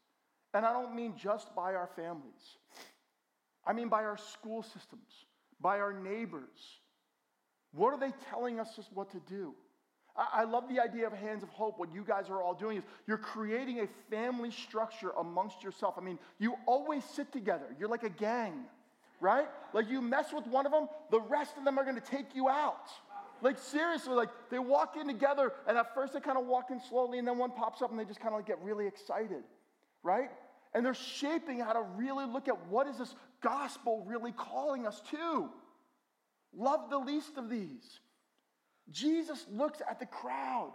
And 0.53 0.65
I 0.65 0.73
don't 0.73 0.95
mean 0.95 1.13
just 1.17 1.55
by 1.55 1.73
our 1.73 1.89
families, 1.95 2.57
I 3.65 3.73
mean 3.73 3.89
by 3.89 4.03
our 4.03 4.17
school 4.17 4.63
systems, 4.63 5.25
by 5.59 5.79
our 5.79 5.93
neighbors. 5.93 6.79
What 7.71 7.93
are 7.93 7.99
they 7.99 8.13
telling 8.29 8.59
us 8.59 8.79
what 8.93 9.11
to 9.11 9.21
do? 9.27 9.53
I 10.15 10.43
love 10.43 10.69
the 10.69 10.79
idea 10.79 11.07
of 11.07 11.13
Hands 11.13 11.41
of 11.41 11.49
Hope. 11.49 11.79
What 11.79 11.91
you 11.91 12.03
guys 12.03 12.29
are 12.29 12.43
all 12.43 12.53
doing 12.53 12.77
is 12.77 12.83
you're 13.07 13.17
creating 13.17 13.79
a 13.79 13.87
family 14.11 14.51
structure 14.51 15.09
amongst 15.19 15.63
yourself. 15.63 15.95
I 15.97 16.01
mean, 16.01 16.19
you 16.37 16.53
always 16.67 17.03
sit 17.03 17.31
together, 17.31 17.65
you're 17.79 17.89
like 17.89 18.03
a 18.03 18.09
gang 18.09 18.65
right? 19.23 19.47
Like 19.71 19.89
you 19.89 20.01
mess 20.01 20.33
with 20.33 20.45
one 20.47 20.65
of 20.65 20.71
them, 20.71 20.87
the 21.09 21.21
rest 21.21 21.57
of 21.57 21.63
them 21.63 21.79
are 21.79 21.83
going 21.83 21.95
to 21.95 22.01
take 22.01 22.35
you 22.35 22.49
out. 22.49 22.89
Like 23.41 23.57
seriously, 23.57 24.13
like 24.13 24.29
they 24.51 24.59
walk 24.59 24.95
in 24.99 25.07
together, 25.07 25.53
and 25.67 25.77
at 25.77 25.95
first 25.95 26.13
they 26.13 26.19
kind 26.19 26.37
of 26.37 26.45
walk 26.45 26.71
in 26.71 26.79
slowly, 26.79 27.19
and 27.19 27.27
then 27.27 27.37
one 27.37 27.51
pops 27.51 27.81
up, 27.81 27.89
and 27.89 27.99
they 27.99 28.05
just 28.05 28.19
kind 28.19 28.33
of 28.33 28.39
like 28.39 28.47
get 28.47 28.59
really 28.61 28.85
excited, 28.85 29.43
right? 30.03 30.29
And 30.73 30.85
they're 30.85 30.93
shaping 30.93 31.59
how 31.59 31.73
to 31.73 31.81
really 31.81 32.25
look 32.25 32.47
at 32.47 32.67
what 32.67 32.87
is 32.87 32.97
this 32.97 33.13
gospel 33.41 34.03
really 34.07 34.31
calling 34.31 34.87
us 34.87 35.01
to. 35.11 35.49
Love 36.55 36.89
the 36.89 36.97
least 36.97 37.37
of 37.37 37.49
these. 37.49 37.99
Jesus 38.89 39.45
looks 39.51 39.81
at 39.87 39.99
the 39.99 40.05
crowd 40.05 40.71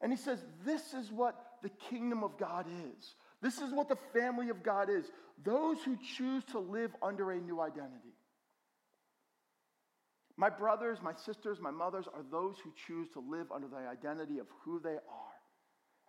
and 0.00 0.12
he 0.12 0.18
says, 0.18 0.42
This 0.64 0.94
is 0.94 1.10
what 1.10 1.34
the 1.62 1.70
kingdom 1.90 2.22
of 2.22 2.38
God 2.38 2.66
is. 2.66 3.14
This 3.40 3.58
is 3.58 3.72
what 3.72 3.88
the 3.88 3.98
family 4.12 4.48
of 4.48 4.62
God 4.62 4.90
is 4.90 5.10
those 5.44 5.78
who 5.84 5.96
choose 6.16 6.44
to 6.46 6.58
live 6.58 6.90
under 7.02 7.30
a 7.30 7.40
new 7.40 7.60
identity. 7.60 8.14
My 10.36 10.50
brothers, 10.50 10.98
my 11.02 11.14
sisters, 11.14 11.58
my 11.60 11.70
mothers 11.70 12.06
are 12.12 12.22
those 12.30 12.56
who 12.62 12.72
choose 12.86 13.08
to 13.10 13.20
live 13.20 13.46
under 13.52 13.66
the 13.68 13.76
identity 13.76 14.38
of 14.38 14.46
who 14.64 14.80
they 14.80 14.90
are 14.94 15.38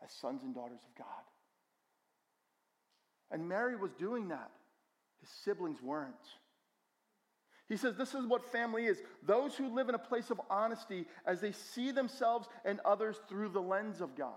as 0.04 0.12
sons 0.12 0.44
and 0.44 0.54
daughters 0.54 0.80
of 0.88 0.96
God. 0.96 1.24
And 3.32 3.48
Mary 3.48 3.76
was 3.76 3.92
doing 3.94 4.30
that. 4.30 4.52
His 5.22 5.30
siblings 5.44 5.82
weren't. 5.82 6.16
He 7.68 7.78
says, 7.78 7.96
This 7.96 8.16
is 8.16 8.26
what 8.26 8.52
family 8.52 8.86
is 8.86 9.02
those 9.24 9.56
who 9.56 9.74
live 9.74 9.90
in 9.90 9.96
a 9.96 10.00
place 10.00 10.32
of 10.32 10.42
honesty 10.50 11.06
as 11.26 11.40
they 11.40 11.52
see 11.52 11.92
themselves 11.92 12.48
and 12.66 12.80
others 12.84 13.18
through 13.30 13.50
the 13.50 13.62
lens 13.62 14.02
of 14.02 14.16
God. 14.16 14.34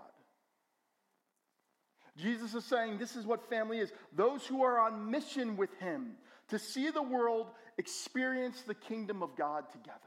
Jesus 2.15 2.53
is 2.53 2.63
saying 2.63 2.99
this 2.99 3.15
is 3.15 3.25
what 3.25 3.49
family 3.49 3.79
is 3.79 3.91
those 4.15 4.45
who 4.45 4.63
are 4.63 4.79
on 4.79 5.09
mission 5.09 5.57
with 5.57 5.73
him 5.79 6.11
to 6.49 6.59
see 6.59 6.91
the 6.91 7.01
world 7.01 7.47
experience 7.79 8.61
the 8.61 8.75
kingdom 8.75 9.23
of 9.23 9.35
God 9.35 9.63
together. 9.71 9.97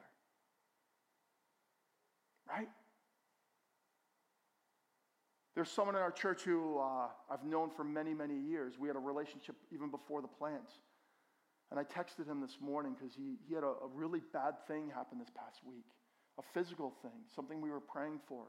Right? 2.48 2.68
There's 5.56 5.70
someone 5.70 5.96
in 5.96 6.02
our 6.02 6.12
church 6.12 6.42
who 6.42 6.78
uh, 6.78 7.08
I've 7.30 7.42
known 7.42 7.70
for 7.70 7.82
many, 7.82 8.14
many 8.14 8.38
years. 8.38 8.74
We 8.78 8.88
had 8.88 8.96
a 8.96 9.00
relationship 9.00 9.56
even 9.72 9.90
before 9.90 10.20
the 10.20 10.28
plant. 10.28 10.70
And 11.70 11.80
I 11.80 11.82
texted 11.82 12.28
him 12.28 12.40
this 12.40 12.58
morning 12.60 12.94
because 12.96 13.16
he, 13.16 13.38
he 13.48 13.54
had 13.54 13.64
a, 13.64 13.74
a 13.82 13.88
really 13.92 14.20
bad 14.32 14.54
thing 14.68 14.92
happen 14.94 15.18
this 15.18 15.30
past 15.34 15.60
week 15.66 15.86
a 16.38 16.42
physical 16.52 16.92
thing, 17.02 17.24
something 17.34 17.60
we 17.60 17.70
were 17.70 17.80
praying 17.80 18.20
for. 18.28 18.44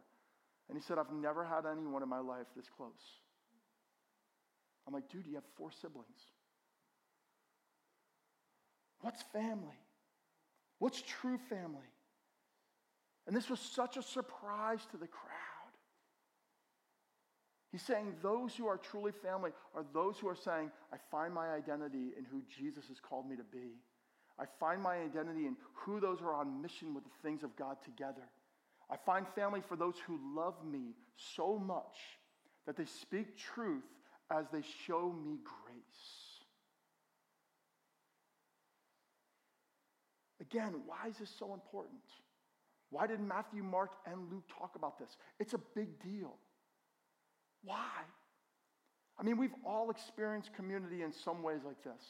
And 0.68 0.78
he 0.78 0.84
said, 0.84 0.98
I've 0.98 1.14
never 1.14 1.44
had 1.44 1.66
anyone 1.66 2.04
in 2.04 2.10
my 2.10 2.20
life 2.20 2.48
this 2.56 2.68
close. 2.76 2.92
I'm 4.86 4.94
like, 4.94 5.10
dude, 5.10 5.26
you 5.26 5.36
have 5.36 5.46
four 5.56 5.72
siblings. 5.72 6.20
What's 9.02 9.22
family? 9.34 9.80
What's 10.80 11.02
true 11.02 11.38
family? 11.50 11.88
And 13.26 13.36
this 13.36 13.50
was 13.50 13.60
such 13.60 13.98
a 13.98 14.04
surprise 14.04 14.86
to 14.92 14.98
the 14.98 15.08
crowd. 15.08 15.47
He's 17.72 17.82
saying 17.82 18.16
those 18.22 18.56
who 18.56 18.68
are 18.68 18.78
truly 18.78 19.12
family 19.12 19.52
are 19.76 19.86
those 19.94 20.18
who 20.18 20.28
are 20.30 20.36
saying, 20.36 20.72
I 20.94 20.98
find 21.12 21.34
my 21.34 21.50
identity 21.50 22.14
in 22.18 22.26
who 22.32 22.42
Jesus 22.58 22.88
has 22.88 23.00
called 23.00 23.30
me 23.30 23.36
to 23.36 23.44
be. 23.44 23.76
I 24.40 24.46
find 24.60 24.82
my 24.82 24.98
identity 24.98 25.48
in 25.48 25.58
who 25.74 26.00
those 26.00 26.22
are 26.22 26.34
on 26.34 26.62
mission 26.62 26.94
with 26.94 27.04
the 27.04 27.28
things 27.28 27.44
of 27.44 27.56
God 27.56 27.78
together. 27.84 28.30
I 28.90 28.96
find 28.96 29.28
family 29.36 29.62
for 29.68 29.76
those 29.76 29.96
who 30.06 30.20
love 30.36 30.56
me 30.66 30.94
so 31.36 31.58
much 31.58 31.98
that 32.66 32.78
they 32.78 32.86
speak 32.86 33.36
truth 33.38 33.84
as 34.32 34.46
they 34.52 34.62
show 34.86 35.14
me 35.26 35.38
grace. 35.44 36.38
Again, 40.40 40.76
why 40.86 41.10
is 41.10 41.18
this 41.18 41.34
so 41.38 41.54
important? 41.54 42.00
Why 42.90 43.08
did 43.08 43.20
Matthew, 43.20 43.64
Mark, 43.64 43.92
and 44.06 44.32
Luke 44.32 44.46
talk 44.58 44.76
about 44.76 44.98
this? 44.98 45.18
It's 45.40 45.54
a 45.54 45.60
big 45.76 46.00
deal. 46.02 46.36
Why? 47.68 48.02
I 49.20 49.24
mean, 49.24 49.38
we've 49.38 49.54
all 49.66 49.90
experienced 49.90 50.54
community 50.54 51.04
in 51.04 51.12
some 51.12 51.44
ways 51.44 51.60
like 51.66 51.84
this. 51.84 52.02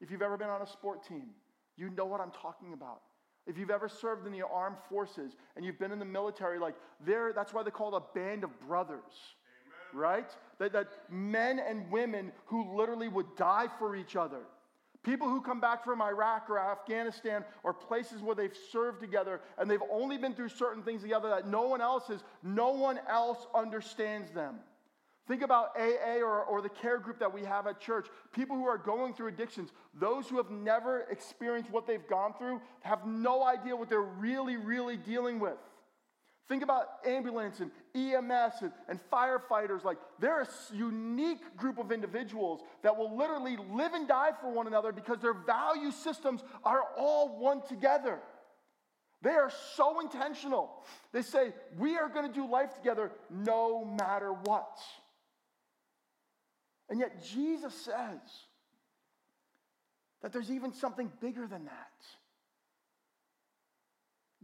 If 0.00 0.10
you've 0.10 0.22
ever 0.22 0.36
been 0.36 0.48
on 0.48 0.62
a 0.62 0.66
sport 0.66 1.06
team, 1.06 1.28
you 1.76 1.90
know 1.90 2.06
what 2.06 2.20
I'm 2.20 2.30
talking 2.30 2.72
about. 2.72 3.00
If 3.46 3.58
you've 3.58 3.70
ever 3.70 3.88
served 3.88 4.26
in 4.26 4.32
the 4.32 4.42
armed 4.42 4.78
forces 4.88 5.36
and 5.54 5.64
you've 5.64 5.78
been 5.78 5.92
in 5.92 5.98
the 5.98 6.04
military, 6.04 6.58
like 6.58 6.74
there, 7.04 7.32
that's 7.32 7.52
why 7.52 7.62
they 7.62 7.70
call 7.70 7.94
it 7.94 8.02
a 8.02 8.18
band 8.18 8.44
of 8.44 8.50
brothers 8.66 9.12
right? 9.96 10.30
That, 10.58 10.72
that 10.72 10.88
men 11.10 11.58
and 11.58 11.90
women 11.90 12.32
who 12.46 12.76
literally 12.76 13.08
would 13.08 13.36
die 13.36 13.66
for 13.78 13.96
each 13.96 14.16
other. 14.16 14.40
People 15.02 15.28
who 15.28 15.40
come 15.40 15.60
back 15.60 15.84
from 15.84 16.02
Iraq 16.02 16.50
or 16.50 16.58
Afghanistan 16.58 17.44
or 17.62 17.72
places 17.72 18.22
where 18.22 18.34
they've 18.34 18.56
served 18.72 19.00
together 19.00 19.40
and 19.56 19.70
they've 19.70 19.78
only 19.90 20.18
been 20.18 20.34
through 20.34 20.48
certain 20.48 20.82
things 20.82 21.02
together 21.02 21.28
that 21.28 21.46
no 21.46 21.62
one 21.62 21.80
else 21.80 22.10
is, 22.10 22.22
no 22.42 22.70
one 22.70 22.98
else 23.08 23.46
understands 23.54 24.30
them. 24.32 24.56
Think 25.28 25.42
about 25.42 25.76
AA 25.76 26.20
or, 26.20 26.44
or 26.44 26.62
the 26.62 26.68
care 26.68 26.98
group 26.98 27.18
that 27.18 27.32
we 27.32 27.42
have 27.42 27.66
at 27.66 27.80
church. 27.80 28.06
People 28.32 28.56
who 28.56 28.66
are 28.66 28.78
going 28.78 29.12
through 29.12 29.28
addictions, 29.28 29.70
those 29.92 30.28
who 30.28 30.36
have 30.36 30.50
never 30.50 31.00
experienced 31.10 31.70
what 31.70 31.86
they've 31.86 32.06
gone 32.06 32.32
through, 32.38 32.60
have 32.82 33.04
no 33.06 33.44
idea 33.44 33.74
what 33.74 33.88
they're 33.88 34.00
really, 34.00 34.56
really 34.56 34.96
dealing 34.96 35.40
with. 35.40 35.56
Think 36.48 36.62
about 36.62 36.86
ambulance 37.04 37.58
and 37.58 37.72
EMS 37.96 38.62
and, 38.62 38.72
and, 38.88 39.00
firefighters. 39.12 39.82
Like, 39.82 39.98
they're 40.20 40.42
a 40.42 40.48
unique 40.72 41.56
group 41.56 41.78
of 41.78 41.90
individuals 41.90 42.60
that 42.82 42.96
will 42.96 43.16
literally 43.16 43.56
live 43.72 43.94
and 43.94 44.06
die 44.06 44.30
for 44.40 44.52
one 44.52 44.68
another 44.68 44.92
because 44.92 45.18
their 45.18 45.34
value 45.34 45.90
systems 45.90 46.44
are 46.62 46.82
all 46.96 47.36
one 47.40 47.62
together. 47.66 48.20
They 49.22 49.30
are 49.30 49.50
so 49.74 49.98
intentional. 49.98 50.70
They 51.12 51.22
say, 51.22 51.52
We 51.76 51.96
are 51.96 52.08
going 52.08 52.28
to 52.28 52.32
do 52.32 52.48
life 52.48 52.74
together 52.74 53.10
no 53.28 53.84
matter 53.84 54.32
what. 54.32 54.78
And 56.88 57.00
yet, 57.00 57.24
Jesus 57.24 57.74
says 57.74 58.20
that 60.22 60.32
there's 60.32 60.50
even 60.50 60.72
something 60.72 61.10
bigger 61.20 61.46
than 61.46 61.64
that. 61.64 61.92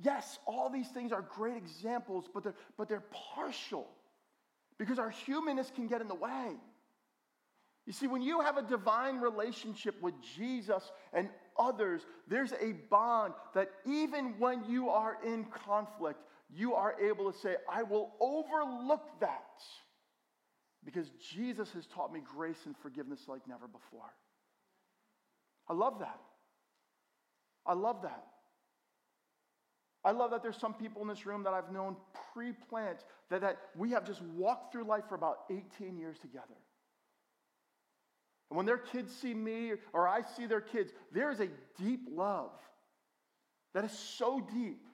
Yes, 0.02 0.38
all 0.46 0.68
these 0.68 0.88
things 0.88 1.12
are 1.12 1.22
great 1.22 1.56
examples, 1.56 2.24
but 2.32 2.42
they're, 2.42 2.54
but 2.76 2.88
they're 2.88 3.04
partial 3.34 3.88
because 4.78 4.98
our 4.98 5.10
humanness 5.10 5.70
can 5.74 5.86
get 5.86 6.00
in 6.00 6.08
the 6.08 6.14
way. 6.14 6.56
You 7.86 7.92
see, 7.92 8.06
when 8.06 8.22
you 8.22 8.40
have 8.40 8.56
a 8.56 8.62
divine 8.62 9.18
relationship 9.18 10.00
with 10.00 10.14
Jesus 10.36 10.90
and 11.12 11.28
others, 11.58 12.02
there's 12.28 12.52
a 12.52 12.72
bond 12.90 13.34
that 13.54 13.70
even 13.86 14.34
when 14.38 14.64
you 14.68 14.88
are 14.88 15.18
in 15.24 15.44
conflict, 15.46 16.20
you 16.54 16.74
are 16.74 16.94
able 17.00 17.30
to 17.30 17.38
say, 17.38 17.56
I 17.70 17.82
will 17.82 18.12
overlook 18.20 19.08
that 19.20 19.62
because 20.84 21.10
Jesus 21.34 21.70
has 21.72 21.86
taught 21.86 22.12
me 22.12 22.20
grace 22.20 22.66
and 22.66 22.76
forgiveness 22.76 23.20
like 23.28 23.46
never 23.46 23.66
before. 23.66 24.12
I 25.68 25.74
love 25.74 26.00
that. 26.00 26.20
I 27.64 27.74
love 27.74 28.02
that. 28.02 28.24
I 30.04 30.10
love 30.10 30.32
that 30.32 30.42
there's 30.42 30.56
some 30.56 30.74
people 30.74 31.00
in 31.02 31.08
this 31.08 31.26
room 31.26 31.44
that 31.44 31.52
I've 31.52 31.70
known 31.70 31.96
pre 32.34 32.52
plant 32.52 33.04
that, 33.30 33.40
that 33.42 33.58
we 33.76 33.90
have 33.92 34.04
just 34.04 34.20
walked 34.22 34.72
through 34.72 34.84
life 34.84 35.04
for 35.08 35.14
about 35.14 35.38
18 35.50 35.96
years 35.96 36.18
together. 36.18 36.56
And 38.50 38.56
when 38.56 38.66
their 38.66 38.78
kids 38.78 39.14
see 39.14 39.32
me 39.32 39.72
or 39.92 40.08
I 40.08 40.22
see 40.36 40.46
their 40.46 40.60
kids, 40.60 40.92
there 41.12 41.30
is 41.30 41.40
a 41.40 41.48
deep 41.80 42.08
love 42.10 42.50
that 43.74 43.84
is 43.84 43.92
so 43.92 44.46
deep 44.52 44.84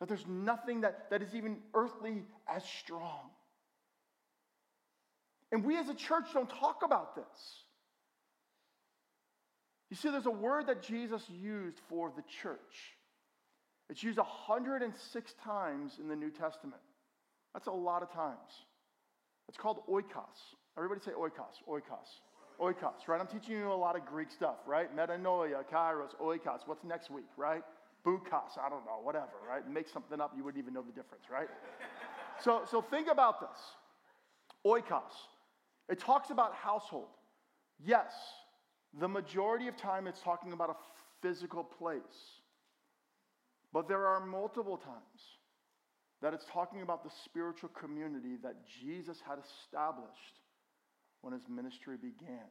that 0.00 0.08
there's 0.08 0.26
nothing 0.26 0.80
that, 0.80 1.08
that 1.10 1.22
is 1.22 1.34
even 1.34 1.58
earthly 1.74 2.24
as 2.52 2.64
strong. 2.64 3.30
And 5.52 5.64
we 5.64 5.76
as 5.76 5.88
a 5.88 5.94
church 5.94 6.24
don't 6.32 6.48
talk 6.48 6.80
about 6.82 7.14
this. 7.14 7.62
You 9.90 9.96
see, 9.96 10.08
there's 10.08 10.26
a 10.26 10.30
word 10.30 10.68
that 10.68 10.82
Jesus 10.82 11.22
used 11.28 11.78
for 11.90 12.10
the 12.16 12.22
church. 12.42 12.96
It's 13.90 14.02
used 14.02 14.16
106 14.16 15.34
times 15.44 15.98
in 16.00 16.08
the 16.08 16.16
New 16.16 16.30
Testament. 16.30 16.80
That's 17.52 17.66
a 17.66 17.72
lot 17.72 18.02
of 18.02 18.10
times. 18.10 18.38
It's 19.50 19.58
called 19.58 19.80
oikos. 19.90 20.56
Everybody 20.78 21.02
say 21.04 21.10
oikos, 21.10 21.60
oikos, 21.68 22.08
oikos, 22.58 23.06
right? 23.06 23.20
I'm 23.20 23.26
teaching 23.26 23.58
you 23.58 23.70
a 23.70 23.74
lot 23.74 23.94
of 23.94 24.06
Greek 24.06 24.30
stuff, 24.30 24.56
right? 24.66 24.88
Metanoia, 24.96 25.62
kairos, 25.70 26.16
oikos. 26.22 26.60
What's 26.64 26.84
next 26.84 27.10
week, 27.10 27.28
right? 27.36 27.62
Bukos, 28.06 28.56
I 28.58 28.70
don't 28.70 28.86
know, 28.86 29.00
whatever, 29.02 29.32
right? 29.46 29.68
Make 29.68 29.88
something 29.88 30.20
up, 30.22 30.32
you 30.34 30.42
wouldn't 30.42 30.62
even 30.62 30.72
know 30.72 30.82
the 30.82 30.92
difference, 30.92 31.24
right? 31.30 31.48
so, 32.40 32.62
so 32.70 32.80
think 32.80 33.08
about 33.08 33.40
this. 33.40 33.58
Oikos. 34.66 35.12
It 35.88 35.98
talks 35.98 36.30
about 36.30 36.54
household. 36.54 37.08
Yes, 37.84 38.12
the 38.98 39.08
majority 39.08 39.68
of 39.68 39.76
time 39.76 40.06
it's 40.06 40.20
talking 40.20 40.52
about 40.52 40.70
a 40.70 40.76
physical 41.20 41.64
place. 41.64 42.00
But 43.72 43.88
there 43.88 44.06
are 44.06 44.24
multiple 44.24 44.76
times 44.76 45.22
that 46.20 46.34
it's 46.34 46.44
talking 46.52 46.82
about 46.82 47.02
the 47.02 47.10
spiritual 47.24 47.70
community 47.70 48.36
that 48.42 48.56
Jesus 48.80 49.18
had 49.26 49.38
established 49.38 50.40
when 51.22 51.32
his 51.32 51.42
ministry 51.48 51.96
began. 51.96 52.46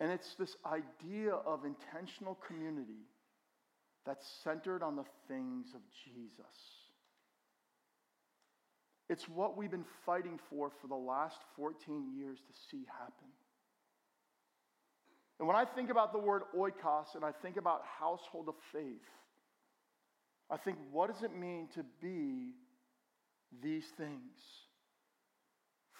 And 0.00 0.10
it's 0.10 0.34
this 0.34 0.56
idea 0.66 1.34
of 1.34 1.64
intentional 1.64 2.38
community 2.46 3.06
that's 4.04 4.26
centered 4.42 4.82
on 4.82 4.96
the 4.96 5.04
things 5.28 5.68
of 5.74 5.80
Jesus. 6.04 6.81
It's 9.12 9.28
what 9.28 9.58
we've 9.58 9.70
been 9.70 9.84
fighting 10.06 10.40
for 10.48 10.70
for 10.80 10.86
the 10.86 10.94
last 10.94 11.36
14 11.56 12.14
years 12.16 12.38
to 12.38 12.58
see 12.70 12.86
happen. 12.98 13.28
And 15.38 15.46
when 15.46 15.54
I 15.54 15.66
think 15.66 15.90
about 15.90 16.14
the 16.14 16.18
word 16.18 16.44
oikos 16.56 17.14
and 17.14 17.22
I 17.22 17.30
think 17.30 17.58
about 17.58 17.82
household 18.00 18.48
of 18.48 18.54
faith, 18.72 19.04
I 20.48 20.56
think, 20.56 20.78
what 20.90 21.12
does 21.12 21.22
it 21.22 21.36
mean 21.36 21.68
to 21.74 21.84
be 22.00 22.52
these 23.62 23.84
things? 23.98 24.38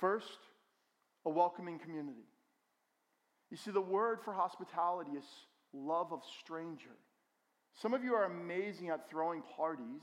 First, 0.01 0.38
a 1.27 1.31
welcoming 1.31 1.79
community. 1.79 2.25
You 3.51 3.59
see, 3.59 3.72
the 3.72 3.81
word 3.83 4.20
for 4.25 4.33
hospitality 4.33 5.11
is 5.18 5.25
love 5.75 6.14
of 6.14 6.22
stranger. 6.40 6.96
Some 7.75 7.92
of 7.92 8.03
you 8.03 8.14
are 8.14 8.25
amazing 8.25 8.88
at 8.88 9.11
throwing 9.11 9.42
parties 9.55 10.03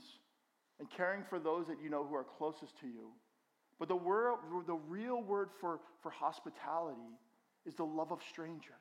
and 0.80 0.90
caring 0.90 1.22
for 1.28 1.38
those 1.38 1.66
that 1.68 1.76
you 1.82 1.90
know 1.90 2.04
who 2.04 2.16
are 2.16 2.24
closest 2.24 2.76
to 2.80 2.86
you. 2.86 3.10
But 3.78 3.88
the, 3.88 3.96
word, 3.96 4.36
the 4.66 4.74
real 4.88 5.22
word 5.22 5.50
for, 5.60 5.80
for 6.02 6.10
hospitality 6.10 6.98
is 7.66 7.74
the 7.74 7.84
love 7.84 8.10
of 8.10 8.20
stranger. 8.28 8.74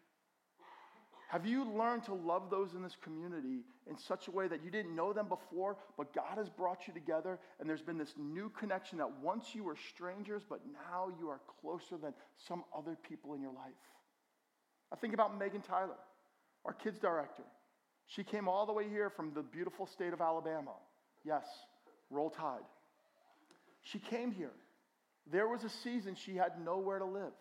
Have 1.30 1.46
you 1.46 1.64
learned 1.64 2.06
to 2.06 2.16
love 2.16 2.50
those 2.50 2.74
in 2.74 2.82
this 2.82 2.98
community 3.04 3.60
in 3.88 3.98
such 3.98 4.28
a 4.28 4.32
way 4.32 4.48
that 4.48 4.64
you 4.64 4.72
didn't 4.72 4.96
know 4.96 5.14
them 5.14 5.28
before, 5.28 5.78
but 5.96 6.12
God 6.12 6.38
has 6.38 6.50
brought 6.50 6.88
you 6.88 6.94
together 6.94 7.38
and 7.60 7.70
there's 7.70 7.84
been 7.84 8.00
this 8.00 8.16
new 8.18 8.50
connection 8.50 8.98
that 8.98 9.12
once 9.22 9.54
you 9.54 9.64
were 9.64 9.76
strangers, 9.94 10.42
but 10.50 10.62
now 10.74 11.14
you 11.20 11.30
are 11.30 11.40
closer 11.62 11.98
than 12.02 12.14
some 12.36 12.64
other 12.76 12.98
people 13.08 13.36
in 13.36 13.42
your 13.42 13.54
life? 13.54 13.74
I 14.92 14.96
think 14.96 15.14
about 15.14 15.38
Megan 15.38 15.62
Tyler, 15.62 16.00
our 16.66 16.74
kids 16.74 16.98
director. 16.98 17.44
She 18.08 18.24
came 18.24 18.48
all 18.48 18.66
the 18.66 18.74
way 18.74 18.90
here 18.90 19.12
from 19.12 19.32
the 19.36 19.44
beautiful 19.44 19.86
state 19.86 20.14
of 20.14 20.22
Alabama. 20.22 20.72
Yes, 21.24 21.46
roll 22.10 22.30
tide. 22.30 22.66
She 23.82 24.00
came 24.00 24.32
here. 24.32 24.52
There 25.32 25.48
was 25.48 25.64
a 25.64 25.70
season 25.70 26.16
she 26.16 26.36
had 26.36 26.64
nowhere 26.64 27.00
to 27.00 27.06
live. 27.06 27.34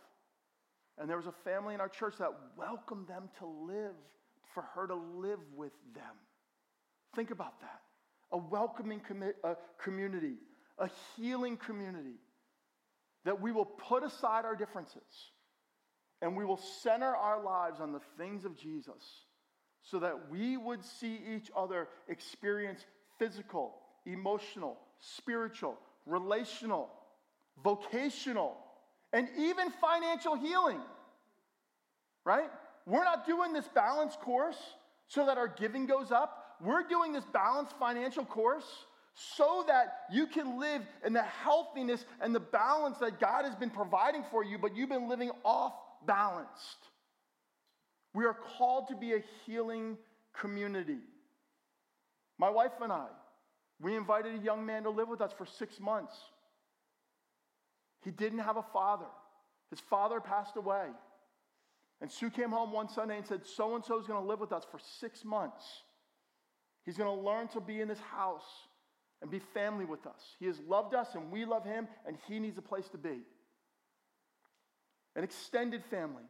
And 0.98 1.09
there 1.09 1.16
was 1.16 1.26
a 1.26 1.35
family 1.44 1.74
in 1.74 1.81
our 1.81 1.88
church 1.88 2.14
that 2.18 2.33
welcomed 2.57 3.09
them 3.09 3.28
to 3.38 3.46
live, 3.46 3.94
for 4.54 4.64
her 4.74 4.87
to 4.87 4.94
live 4.94 5.38
with 5.54 5.72
them. 5.94 6.14
Think 7.14 7.31
about 7.31 7.61
that. 7.61 7.81
A 8.33 8.37
welcoming 8.37 9.00
commi- 9.00 9.35
a 9.44 9.57
community, 9.83 10.35
a 10.78 10.90
healing 11.16 11.57
community, 11.57 12.16
that 13.24 13.40
we 13.40 13.52
will 13.52 13.64
put 13.64 14.02
aside 14.02 14.44
our 14.44 14.57
differences 14.57 15.33
and 16.20 16.37
we 16.37 16.44
will 16.44 16.61
center 16.83 17.14
our 17.14 17.42
lives 17.42 17.81
on 17.81 17.92
the 17.92 18.00
things 18.16 18.44
of 18.44 18.57
Jesus 18.57 19.24
so 19.83 20.00
that 20.00 20.31
we 20.31 20.57
would 20.57 20.85
see 20.85 21.18
each 21.35 21.50
other 21.57 21.88
experience 22.09 22.85
physical, 23.18 23.77
emotional, 24.09 24.79
spiritual, 24.99 25.79
relational, 26.07 26.90
vocational, 27.62 28.57
and 29.12 29.29
even 29.38 29.71
financial 29.71 30.35
healing. 30.35 30.81
Right? 32.25 32.51
We're 32.87 33.05
not 33.05 33.27
doing 33.27 33.53
this 33.53 33.68
balanced 33.75 34.21
course 34.21 34.59
so 35.09 35.27
that 35.27 35.38
our 35.38 35.49
giving 35.49 35.87
goes 35.87 36.11
up. 36.11 36.57
We're 36.61 36.87
doing 36.87 37.12
this 37.12 37.25
balanced 37.33 37.73
financial 37.79 38.25
course 38.25 38.66
so 39.14 39.64
that 39.66 40.05
you 40.12 40.27
can 40.27 40.61
live 40.61 40.83
in 41.05 41.12
the 41.12 41.23
healthiness 41.23 42.05
and 42.21 42.35
the 42.35 42.40
balance 42.40 42.99
that 42.99 43.18
God 43.18 43.44
has 43.44 43.55
been 43.55 43.71
providing 43.71 44.25
for 44.31 44.44
you, 44.44 44.59
but 44.59 44.77
you've 44.77 44.88
been 44.88 45.09
living 45.09 45.31
off 45.44 45.73
balanced. 46.07 46.79
We 48.14 48.25
are 48.25 48.37
called 48.57 48.88
to 48.88 48.97
be 48.97 49.14
a 49.14 49.23
healing 49.44 49.99
community. 50.33 50.99
My 52.38 52.51
wife 52.51 52.73
and 52.81 52.92
I, 52.92 53.07
we 53.80 53.96
invited 53.96 54.34
a 54.34 54.42
young 54.42 54.66
man 54.66 54.82
to 54.84 54.90
live 54.90 55.08
with 55.08 55.20
us 55.20 55.32
for 55.36 55.46
six 55.46 55.78
months. 55.78 56.14
He 58.04 58.10
didn't 58.10 58.40
have 58.40 58.56
a 58.56 58.64
father. 58.72 59.06
His 59.70 59.80
father 59.80 60.20
passed 60.20 60.56
away. 60.56 60.86
And 62.00 62.10
Sue 62.10 62.30
came 62.30 62.50
home 62.50 62.72
one 62.72 62.88
Sunday 62.88 63.16
and 63.16 63.26
said, 63.26 63.44
So 63.44 63.74
and 63.74 63.84
so 63.84 63.98
is 63.98 64.06
going 64.06 64.22
to 64.22 64.28
live 64.28 64.40
with 64.40 64.52
us 64.52 64.64
for 64.70 64.78
six 65.00 65.24
months. 65.24 65.64
He's 66.84 66.96
going 66.96 67.14
to 67.14 67.24
learn 67.24 67.48
to 67.48 67.60
be 67.60 67.80
in 67.80 67.88
this 67.88 68.00
house 68.00 68.46
and 69.20 69.30
be 69.30 69.40
family 69.40 69.84
with 69.84 70.06
us. 70.06 70.36
He 70.38 70.46
has 70.46 70.58
loved 70.60 70.94
us 70.94 71.14
and 71.14 71.30
we 71.30 71.44
love 71.44 71.64
him, 71.64 71.88
and 72.06 72.16
he 72.28 72.38
needs 72.38 72.56
a 72.56 72.62
place 72.62 72.88
to 72.90 72.98
be. 72.98 73.20
An 75.16 75.24
extended 75.24 75.84
family 75.90 76.22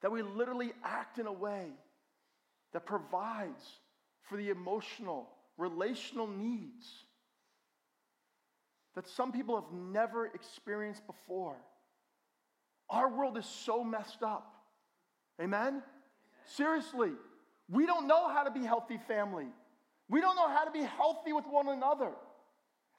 that 0.00 0.12
we 0.12 0.22
literally 0.22 0.72
act 0.84 1.18
in 1.18 1.26
a 1.26 1.32
way 1.32 1.66
that 2.72 2.86
provides 2.86 3.64
for 4.28 4.36
the 4.36 4.50
emotional, 4.50 5.28
relational 5.56 6.26
needs 6.26 7.04
that 8.94 9.08
some 9.08 9.32
people 9.32 9.54
have 9.54 9.72
never 9.72 10.26
experienced 10.26 11.06
before. 11.06 11.56
Our 12.88 13.10
world 13.10 13.36
is 13.36 13.46
so 13.46 13.84
messed 13.84 14.22
up. 14.22 14.54
Amen? 15.40 15.60
Amen? 15.60 15.82
Seriously, 16.46 17.10
we 17.68 17.86
don't 17.86 18.06
know 18.06 18.28
how 18.28 18.44
to 18.44 18.50
be 18.50 18.64
healthy 18.64 18.98
family. 19.08 19.46
We 20.08 20.20
don't 20.20 20.36
know 20.36 20.48
how 20.48 20.64
to 20.64 20.70
be 20.70 20.82
healthy 20.82 21.32
with 21.32 21.44
one 21.50 21.68
another. 21.68 22.12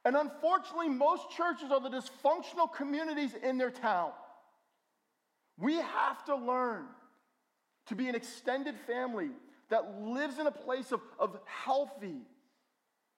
And 0.04 0.16
unfortunately, 0.16 0.90
most 0.90 1.30
churches 1.32 1.72
are 1.72 1.80
the 1.80 1.90
dysfunctional 1.90 2.72
communities 2.74 3.32
in 3.42 3.58
their 3.58 3.72
town. 3.72 4.12
We 5.58 5.76
have 5.76 6.24
to 6.26 6.36
learn 6.36 6.86
to 7.88 7.96
be 7.96 8.08
an 8.08 8.16
extended 8.16 8.76
family 8.86 9.30
that 9.70 10.02
lives 10.02 10.40
in 10.40 10.48
a 10.48 10.52
place 10.52 10.92
of, 10.92 11.02
of 11.20 11.38
healthy, 11.46 12.22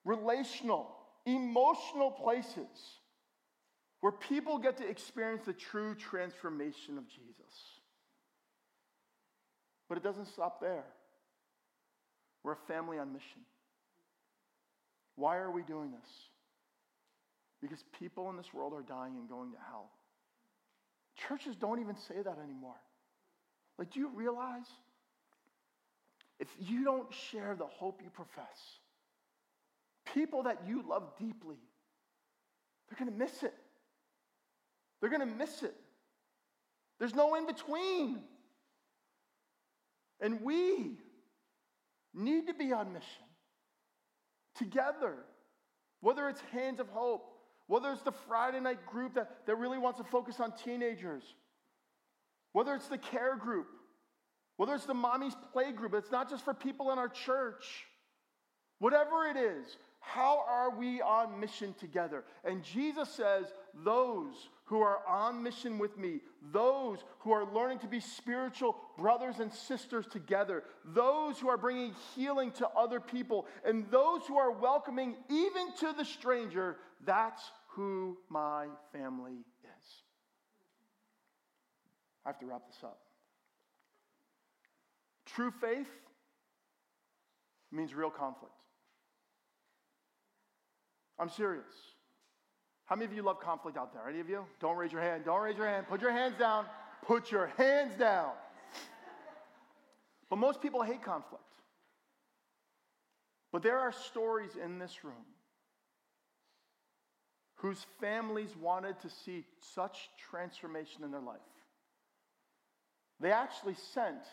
relational, 0.06 0.96
emotional 1.26 2.12
places 2.12 2.68
where 4.02 4.12
people 4.12 4.58
get 4.58 4.78
to 4.78 4.88
experience 4.88 5.44
the 5.46 5.54
true 5.54 5.94
transformation 5.96 6.98
of 6.98 7.08
Jesus. 7.08 7.54
But 9.88 9.98
it 9.98 10.04
doesn't 10.04 10.28
stop 10.28 10.62
there. 10.62 10.86
We're 12.44 12.54
a 12.54 12.68
family 12.68 12.98
on 12.98 13.12
mission. 13.12 13.42
Why 15.16 15.38
are 15.38 15.52
we 15.52 15.64
doing 15.64 15.92
this? 15.92 16.10
Because 17.62 17.84
people 18.00 18.30
in 18.30 18.38
this 18.38 18.54
world 18.54 18.74
are 18.74 18.82
dying 18.82 19.16
and 19.18 19.28
going 19.28 19.52
to 19.52 19.58
hell. 19.70 19.90
Churches 21.28 21.58
don't 21.58 21.82
even 21.82 21.98
say 21.98 22.22
that 22.24 22.38
anymore. 22.42 22.80
Like, 23.78 23.92
do 23.92 24.00
you 24.00 24.10
realize 24.16 24.68
if 26.40 26.48
you 26.58 26.86
don't 26.86 27.14
share 27.14 27.56
the 27.58 27.66
hope 27.66 28.00
you 28.02 28.10
profess, 28.10 28.80
people 30.14 30.44
that 30.44 30.62
you 30.68 30.84
love 30.88 31.04
deeply, 31.18 31.58
they're 32.88 32.98
going 32.98 33.12
to 33.12 33.18
miss 33.18 33.44
it. 33.44 33.54
They're 35.00 35.10
going 35.10 35.28
to 35.28 35.38
miss 35.38 35.64
it. 35.64 35.76
There's 37.00 37.16
no 37.16 37.36
in 37.36 37.46
between. 37.46 38.20
And 40.20 40.42
we 40.42 40.98
need 42.14 42.48
to 42.48 42.54
be 42.54 42.74
on 42.74 42.92
mission 42.92 43.24
together, 44.58 45.16
whether 46.02 46.28
it's 46.28 46.42
Hands 46.52 46.80
of 46.80 46.90
Hope, 46.90 47.26
whether 47.68 47.92
it's 47.92 48.02
the 48.02 48.12
Friday 48.12 48.60
night 48.60 48.86
group 48.86 49.14
that, 49.14 49.46
that 49.46 49.56
really 49.56 49.78
wants 49.78 50.00
to 50.00 50.04
focus 50.04 50.40
on 50.40 50.52
teenagers, 50.64 51.24
whether 52.52 52.76
it's 52.76 52.88
the 52.88 52.98
care 52.98 53.38
group, 53.38 53.68
whether 54.58 54.74
it's 54.74 54.86
the 54.86 54.94
mommy's 54.94 55.36
play 55.54 55.72
group, 55.72 55.94
it's 55.94 56.12
not 56.12 56.30
just 56.30 56.44
for 56.44 56.54
people 56.54 56.92
in 56.92 56.98
our 56.98 57.08
church. 57.08 57.86
Whatever 58.80 59.26
it 59.28 59.38
is, 59.38 59.78
how 60.00 60.44
are 60.48 60.76
we 60.76 61.02
on 61.02 61.40
mission 61.40 61.74
together? 61.80 62.24
And 62.44 62.64
Jesus 62.64 63.10
says, 63.10 63.46
Those 63.84 64.34
who 64.66 64.82
are 64.82 65.06
on 65.08 65.44
mission 65.44 65.78
with 65.78 65.98
me, 65.98 66.22
those 66.52 67.00
who 67.20 67.32
are 67.32 67.52
learning 67.54 67.80
to 67.80 67.88
be 67.88 68.00
spiritual 68.00 68.76
brothers 68.98 69.40
and 69.40 69.52
sisters 69.52 70.06
together, 70.08 70.64
those 70.86 71.40
who 71.40 71.50
are 71.50 71.58
bringing 71.58 71.94
healing 72.16 72.52
to 72.52 72.68
other 72.70 73.00
people, 73.00 73.46
and 73.66 73.90
those 73.92 74.22
who 74.28 74.38
are 74.38 74.52
welcoming 74.52 75.16
even 75.30 75.74
to 75.80 75.94
the 75.98 76.06
stranger, 76.06 76.78
that's 77.06 77.44
who 77.70 78.18
my 78.30 78.68
family 78.94 79.44
is. 79.64 80.04
I 82.26 82.30
have 82.30 82.40
to 82.40 82.46
wrap 82.46 82.68
this 82.68 82.84
up. 82.84 83.00
True 85.26 85.52
faith 85.62 85.88
means 87.72 87.94
real 87.94 88.10
conflict. 88.10 88.54
I'm 91.20 91.30
serious. 91.30 91.66
How 92.86 92.96
many 92.96 93.06
of 93.06 93.14
you 93.14 93.22
love 93.22 93.40
conflict 93.40 93.78
out 93.78 93.94
there? 93.94 94.08
Any 94.10 94.20
of 94.20 94.30
you? 94.30 94.46
Don't 94.60 94.78
raise 94.78 94.92
your 94.92 95.02
hand. 95.02 95.24
Don't 95.26 95.42
raise 95.42 95.58
your 95.58 95.68
hand. 95.68 95.88
Put 95.88 96.02
your 96.02 96.12
hands 96.12 96.36
down. 96.40 96.66
Put 97.06 97.32
your 97.32 97.48
hands 97.58 97.94
down. 98.00 98.32
But 100.30 100.38
most 100.38 100.62
people 100.62 100.82
hate 100.82 101.04
conflict. 101.04 101.44
But 103.52 103.64
there 103.64 103.80
are 103.80 103.92
stories 103.92 104.52
in 104.64 104.80
this 104.80 105.04
room 105.04 105.26
whose 107.56 107.86
families 108.00 108.50
wanted 108.60 109.00
to 109.02 109.10
see 109.10 109.44
such 109.60 110.10
transformation 110.32 111.04
in 111.04 111.12
their 111.12 111.22
life. 111.22 111.40
They 113.20 113.32
actually 113.32 113.76
sent 113.94 114.24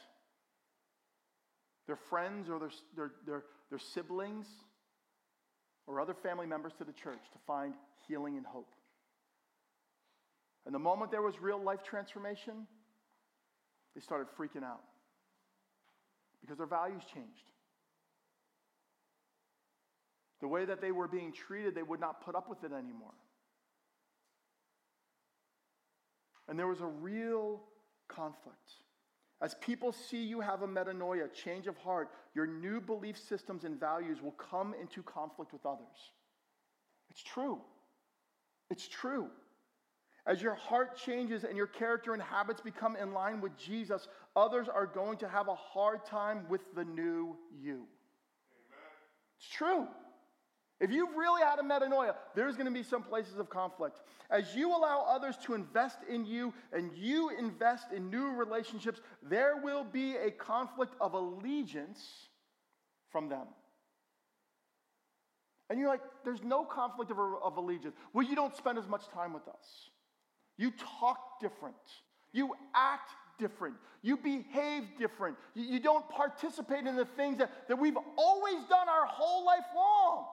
their 1.87 1.97
friends 1.97 2.49
or 2.49 2.59
their, 2.59 2.71
their, 2.95 3.11
their, 3.27 3.45
their 3.71 3.79
siblings 3.79 4.47
or 5.87 6.01
other 6.01 6.15
family 6.15 6.47
members 6.47 6.73
to 6.79 6.85
the 6.85 6.93
church 6.93 7.23
to 7.33 7.39
find 7.47 7.75
healing 8.09 8.37
and 8.37 8.47
hope. 8.47 8.73
And 10.65 10.75
the 10.75 10.81
moment 10.81 11.11
there 11.11 11.23
was 11.23 11.41
real 11.41 11.63
life 11.63 11.83
transformation, 11.85 12.67
they 13.95 14.01
started 14.01 14.27
freaking 14.39 14.65
out 14.65 14.83
because 16.41 16.59
their 16.59 16.67
values 16.67 17.03
changed. 17.13 17.51
The 20.41 20.49
way 20.49 20.65
that 20.65 20.81
they 20.81 20.93
were 20.93 21.09
being 21.09 21.33
treated, 21.33 21.75
they 21.75 21.83
would 21.83 22.01
not 22.01 22.25
put 22.25 22.35
up 22.35 22.49
with 22.49 22.63
it 22.63 22.73
anymore. 22.73 23.15
And 26.49 26.59
there 26.59 26.67
was 26.67 26.81
a 26.81 26.87
real 26.87 27.63
conflict. 28.09 28.71
As 29.43 29.55
people 29.61 29.93
see 29.93 30.25
you 30.25 30.41
have 30.41 30.63
a 30.63 30.69
metanoia, 30.69 31.33
change 31.33 31.67
of 31.67 31.77
heart, 31.77 32.11
your 32.35 32.47
new 32.47 32.81
belief 32.81 33.19
systems 33.19 33.65
and 33.65 33.79
values 33.79 34.23
will 34.23 34.33
come 34.33 34.75
into 34.81 35.03
conflict 35.03 35.53
with 35.53 35.67
others. 35.67 36.13
It's 37.11 37.23
true. 37.23 37.61
It's 38.71 38.89
true. 38.89 39.29
As 40.27 40.43
your 40.43 40.55
heart 40.55 40.97
changes 40.97 41.45
and 41.45 41.57
your 41.57 41.69
character 41.69 42.13
and 42.13 42.23
habits 42.23 42.61
become 42.61 42.97
in 42.97 43.13
line 43.13 43.41
with 43.41 43.57
Jesus, 43.57 44.09
others 44.35 44.69
are 44.69 44.87
going 44.87 45.19
to 45.19 45.29
have 45.29 45.49
a 45.49 45.55
hard 45.55 46.05
time 46.05 46.47
with 46.49 46.63
the 46.75 46.85
new 46.85 47.37
you. 47.61 47.75
Amen. 47.75 47.87
It's 49.39 49.49
true. 49.49 49.87
If 50.79 50.91
you've 50.91 51.15
really 51.17 51.43
had 51.43 51.59
a 51.59 51.63
metanoia, 51.63 52.15
there's 52.35 52.55
going 52.55 52.67
to 52.67 52.73
be 52.73 52.83
some 52.83 53.03
places 53.03 53.39
of 53.39 53.49
conflict. 53.49 54.01
As 54.31 54.55
you 54.55 54.77
allow 54.77 55.07
others 55.09 55.37
to 55.45 55.55
invest 55.55 55.99
in 56.09 56.27
you 56.27 56.53
and 56.73 56.91
you 56.95 57.31
invest 57.31 57.93
in 57.93 58.11
new 58.11 58.33
relationships, 58.33 59.01
there 59.23 59.57
will 59.63 59.85
be 59.85 60.17
a 60.17 60.31
conflict 60.31 60.95
of 61.01 61.15
allegiance 61.15 62.29
from 63.11 63.31
them. 63.31 63.47
And 65.71 65.81
you're 65.81 65.89
like, 65.89 66.03
there's 66.25 66.43
no 66.43 66.65
conflict 66.65 67.11
of, 67.11 67.19
of 67.19 67.57
allegiance. 67.57 67.95
Well, 68.13 68.27
you 68.27 68.37
don't 68.37 68.55
spend 68.55 68.79
as 68.79 68.87
much 68.87 69.09
time 69.09 69.33
with 69.33 69.49
us. 69.49 69.91
You 70.59 70.73
talk 71.01 71.41
different. 71.41 71.75
You 72.33 72.55
act 72.75 73.11
different. 73.39 73.77
You 74.03 74.19
behave 74.19 74.85
different. 74.99 75.37
You, 75.55 75.65
you 75.65 75.81
don't 75.81 76.09
participate 76.11 76.87
in 76.87 76.97
the 76.97 77.05
things 77.05 77.39
that, 77.39 77.51
that 77.69 77.79
we've 77.79 77.97
always 78.17 78.63
done 78.69 78.89
our 78.89 79.07
whole 79.07 79.45
life 79.45 79.65
long. 79.75 80.27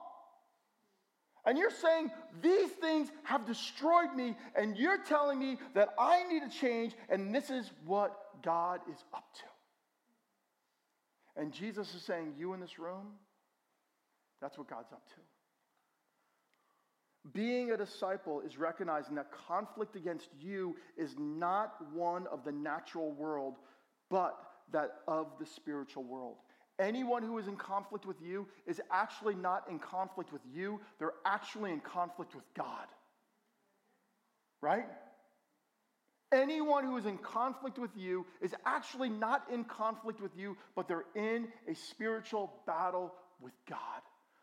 And 1.46 1.58
you're 1.58 1.70
saying 1.70 2.10
these 2.40 2.70
things 2.70 3.10
have 3.24 3.46
destroyed 3.46 4.14
me, 4.14 4.34
and 4.56 4.76
you're 4.76 5.02
telling 5.02 5.38
me 5.38 5.58
that 5.74 5.90
I 5.98 6.24
need 6.24 6.40
to 6.40 6.48
change, 6.48 6.94
and 7.08 7.34
this 7.34 7.50
is 7.50 7.70
what 7.84 8.42
God 8.42 8.80
is 8.90 9.04
up 9.12 9.24
to. 9.34 9.42
And 11.36 11.52
Jesus 11.52 11.94
is 11.94 12.02
saying, 12.02 12.34
You 12.38 12.54
in 12.54 12.60
this 12.60 12.78
room, 12.78 13.08
that's 14.40 14.56
what 14.56 14.68
God's 14.68 14.92
up 14.92 15.06
to. 15.08 15.20
Being 17.32 17.72
a 17.72 17.76
disciple 17.76 18.40
is 18.40 18.58
recognizing 18.58 19.14
that 19.14 19.30
conflict 19.48 19.96
against 19.96 20.28
you 20.38 20.76
is 20.96 21.14
not 21.18 21.76
one 21.92 22.26
of 22.26 22.44
the 22.44 22.52
natural 22.52 23.12
world, 23.12 23.56
but 24.10 24.38
that 24.72 24.96
of 25.08 25.28
the 25.38 25.46
spiritual 25.46 26.04
world. 26.04 26.36
Anyone 26.78 27.22
who 27.22 27.38
is 27.38 27.46
in 27.46 27.56
conflict 27.56 28.04
with 28.04 28.20
you 28.20 28.48
is 28.66 28.80
actually 28.90 29.36
not 29.36 29.68
in 29.70 29.78
conflict 29.78 30.32
with 30.32 30.42
you, 30.52 30.80
they're 30.98 31.14
actually 31.24 31.72
in 31.72 31.80
conflict 31.80 32.34
with 32.34 32.44
God. 32.54 32.86
Right? 34.60 34.86
Anyone 36.32 36.84
who 36.84 36.96
is 36.96 37.06
in 37.06 37.18
conflict 37.18 37.78
with 37.78 37.96
you 37.96 38.26
is 38.40 38.54
actually 38.66 39.08
not 39.08 39.44
in 39.52 39.64
conflict 39.64 40.20
with 40.20 40.32
you, 40.36 40.56
but 40.74 40.88
they're 40.88 41.04
in 41.14 41.46
a 41.68 41.74
spiritual 41.74 42.52
battle 42.66 43.14
with 43.40 43.52
God. 43.68 44.02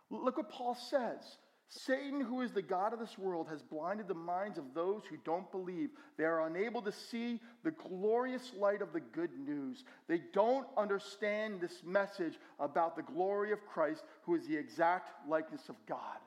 Look 0.10 0.38
what 0.38 0.50
Paul 0.50 0.76
says 0.76 1.38
Satan, 1.74 2.20
who 2.20 2.42
is 2.42 2.52
the 2.52 2.62
God 2.62 2.92
of 2.92 3.00
this 3.00 3.18
world, 3.18 3.48
has 3.48 3.62
blinded 3.62 4.10
the 4.10 4.14
minds 4.14 4.58
of 4.58 4.74
those 4.74 5.04
who 5.10 5.16
don't 5.24 5.50
believe. 5.52 5.90
They 6.18 6.26
are 6.26 6.46
unable 6.46 6.82
to 6.82 6.92
see 6.92 7.40
the 7.64 7.72
glorious 7.72 8.52
light 8.60 8.82
of 8.82 8.92
the 8.92 9.00
good 9.00 9.32
news. 9.40 9.86
They 10.10 10.22
don't 10.34 10.68
understand 10.76 11.62
this 11.62 11.82
message 11.86 12.40
about 12.60 12.98
the 12.98 13.04
glory 13.04 13.54
of 13.54 13.66
Christ, 13.66 14.04
who 14.24 14.36
is 14.36 14.46
the 14.46 14.58
exact 14.58 15.12
likeness 15.30 15.70
of 15.70 15.76
God. 15.88 16.20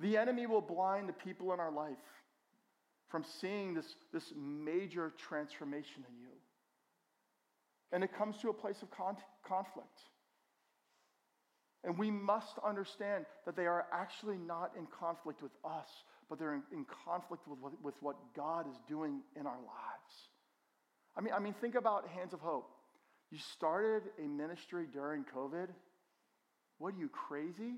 The 0.00 0.16
enemy 0.16 0.48
will 0.48 0.60
blind 0.60 1.08
the 1.08 1.12
people 1.12 1.52
in 1.52 1.60
our 1.60 1.70
life 1.70 1.94
from 3.08 3.22
seeing 3.40 3.72
this, 3.72 3.94
this 4.12 4.32
major 4.36 5.12
transformation 5.16 6.04
in 6.08 6.20
you. 6.20 6.34
And 7.92 8.02
it 8.02 8.12
comes 8.12 8.36
to 8.38 8.48
a 8.48 8.54
place 8.54 8.82
of 8.82 8.90
con- 8.90 9.16
conflict. 9.46 10.00
And 11.84 11.98
we 11.98 12.10
must 12.10 12.58
understand 12.64 13.26
that 13.44 13.56
they 13.56 13.66
are 13.66 13.86
actually 13.92 14.38
not 14.38 14.72
in 14.78 14.86
conflict 14.86 15.42
with 15.42 15.52
us, 15.64 15.88
but 16.28 16.38
they're 16.38 16.54
in, 16.54 16.62
in 16.72 16.86
conflict 17.04 17.46
with, 17.48 17.58
with, 17.60 17.72
with 17.82 17.94
what 18.00 18.16
God 18.36 18.66
is 18.68 18.76
doing 18.88 19.20
in 19.38 19.46
our 19.46 19.58
lives. 19.58 20.28
I 21.16 21.20
mean, 21.20 21.34
I 21.34 21.40
mean, 21.40 21.54
think 21.60 21.74
about 21.74 22.08
Hands 22.08 22.32
of 22.32 22.40
Hope. 22.40 22.70
You 23.30 23.38
started 23.54 24.02
a 24.22 24.28
ministry 24.28 24.86
during 24.92 25.24
COVID. 25.24 25.68
What 26.78 26.94
are 26.94 26.98
you, 26.98 27.08
crazy? 27.08 27.74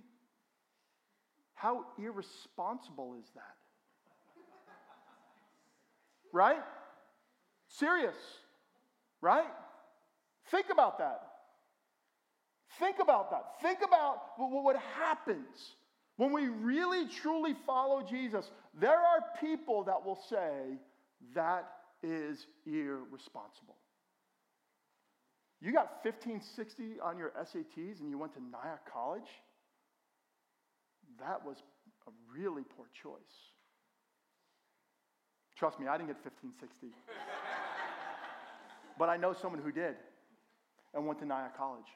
How 1.55 1.84
irresponsible 1.98 3.14
is 3.18 3.30
that? 3.34 3.42
right? 6.32 6.62
Serious, 7.68 8.16
right? 9.20 9.46
Think 10.50 10.66
about 10.70 10.98
that. 10.98 11.20
Think 12.81 12.97
about 13.01 13.31
that. 13.31 13.45
Think 13.62 13.79
about 13.87 14.18
what 14.37 14.77
happens 14.99 15.77
When 16.16 16.33
we 16.33 16.47
really 16.47 17.09
truly 17.09 17.55
follow 17.66 18.03
Jesus, 18.03 18.49
there 18.81 18.99
are 18.99 19.25
people 19.41 19.85
that 19.85 20.05
will 20.05 20.18
say 20.29 20.79
that 21.35 21.68
is 22.03 22.47
irresponsible. 22.66 23.77
You 25.61 25.72
got 25.72 26.05
1560 26.05 27.01
on 27.01 27.18
your 27.18 27.33
SATs 27.41 28.01
and 28.01 28.11
you 28.11 28.18
went 28.18 28.35
to 28.35 28.41
Nyack 28.41 28.93
College? 28.93 29.29
That 31.18 31.45
was 31.45 31.57
a 32.07 32.11
really 32.33 32.62
poor 32.77 32.87
choice. 33.03 33.16
Trust 35.57 35.81
me, 35.81 35.87
I 35.87 35.97
didn't 35.97 36.09
get 36.09 36.22
1560. 36.22 36.89
but 38.99 39.09
I 39.09 39.16
know 39.16 39.33
someone 39.33 39.62
who 39.62 39.72
did 39.72 39.97
and 40.93 41.07
went 41.07 41.18
to 41.20 41.25
Nyack 41.25 41.57
College. 41.57 41.87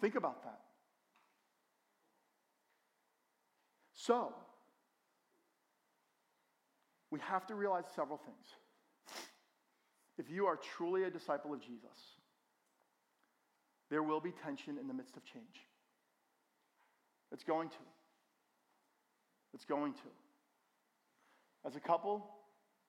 Think 0.00 0.16
about 0.16 0.42
that. 0.44 0.60
So, 3.94 4.34
we 7.10 7.20
have 7.20 7.46
to 7.46 7.54
realize 7.54 7.84
several 7.94 8.18
things. 8.18 8.46
If 10.18 10.30
you 10.30 10.46
are 10.46 10.58
truly 10.76 11.04
a 11.04 11.10
disciple 11.10 11.52
of 11.52 11.60
Jesus, 11.60 11.98
there 13.90 14.02
will 14.02 14.20
be 14.20 14.32
tension 14.44 14.78
in 14.78 14.88
the 14.88 14.94
midst 14.94 15.16
of 15.16 15.24
change. 15.24 15.68
It's 17.32 17.44
going 17.44 17.68
to. 17.68 17.84
It's 19.54 19.64
going 19.64 19.92
to. 19.92 20.08
As 21.66 21.76
a 21.76 21.80
couple, 21.80 22.26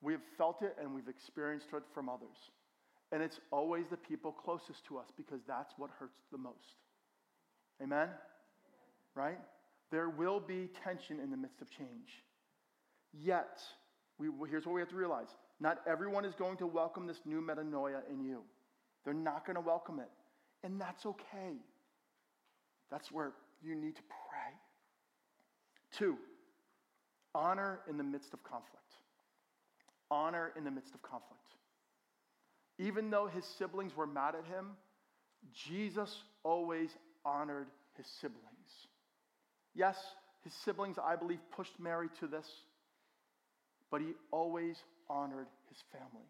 we 0.01 0.13
have 0.13 0.21
felt 0.37 0.61
it 0.61 0.75
and 0.81 0.93
we've 0.93 1.07
experienced 1.07 1.67
it 1.73 1.83
from 1.93 2.09
others. 2.09 2.51
And 3.11 3.23
it's 3.23 3.39
always 3.51 3.85
the 3.89 3.97
people 3.97 4.31
closest 4.31 4.85
to 4.87 4.97
us 4.97 5.07
because 5.15 5.41
that's 5.47 5.73
what 5.77 5.89
hurts 5.99 6.23
the 6.31 6.37
most. 6.37 6.84
Amen? 7.81 8.09
Right? 9.15 9.39
There 9.91 10.09
will 10.09 10.39
be 10.39 10.69
tension 10.83 11.19
in 11.19 11.31
the 11.31 11.37
midst 11.37 11.61
of 11.61 11.69
change. 11.69 12.23
Yet, 13.13 13.61
we, 14.17 14.27
here's 14.49 14.65
what 14.65 14.73
we 14.73 14.81
have 14.81 14.89
to 14.89 14.95
realize 14.95 15.27
not 15.59 15.79
everyone 15.87 16.25
is 16.25 16.35
going 16.35 16.57
to 16.57 16.67
welcome 16.67 17.07
this 17.07 17.21
new 17.25 17.41
metanoia 17.41 18.01
in 18.11 18.23
you. 18.23 18.41
They're 19.03 19.13
not 19.13 19.45
going 19.45 19.55
to 19.55 19.61
welcome 19.61 19.99
it. 19.99 20.09
And 20.63 20.81
that's 20.81 21.05
okay. 21.05 21.61
That's 22.91 23.11
where 23.11 23.33
you 23.63 23.75
need 23.75 23.95
to 23.95 24.01
pray. 24.01 24.53
Two, 25.97 26.17
honor 27.33 27.79
in 27.89 27.97
the 27.97 28.03
midst 28.03 28.33
of 28.33 28.43
conflict. 28.43 28.71
Honor 30.11 30.51
in 30.57 30.63
the 30.63 30.71
midst 30.71 30.93
of 30.93 31.01
conflict. 31.01 31.41
Even 32.77 33.09
though 33.09 33.27
his 33.27 33.45
siblings 33.45 33.95
were 33.95 34.07
mad 34.07 34.35
at 34.35 34.45
him, 34.45 34.71
Jesus 35.53 36.23
always 36.43 36.89
honored 37.25 37.67
his 37.97 38.05
siblings. 38.07 38.87
Yes, 39.73 39.97
his 40.43 40.53
siblings, 40.53 40.97
I 41.03 41.15
believe, 41.15 41.39
pushed 41.55 41.79
Mary 41.79 42.07
to 42.19 42.27
this, 42.27 42.47
but 43.91 44.01
he 44.01 44.13
always 44.31 44.77
honored 45.09 45.47
his 45.69 45.79
family. 45.91 46.27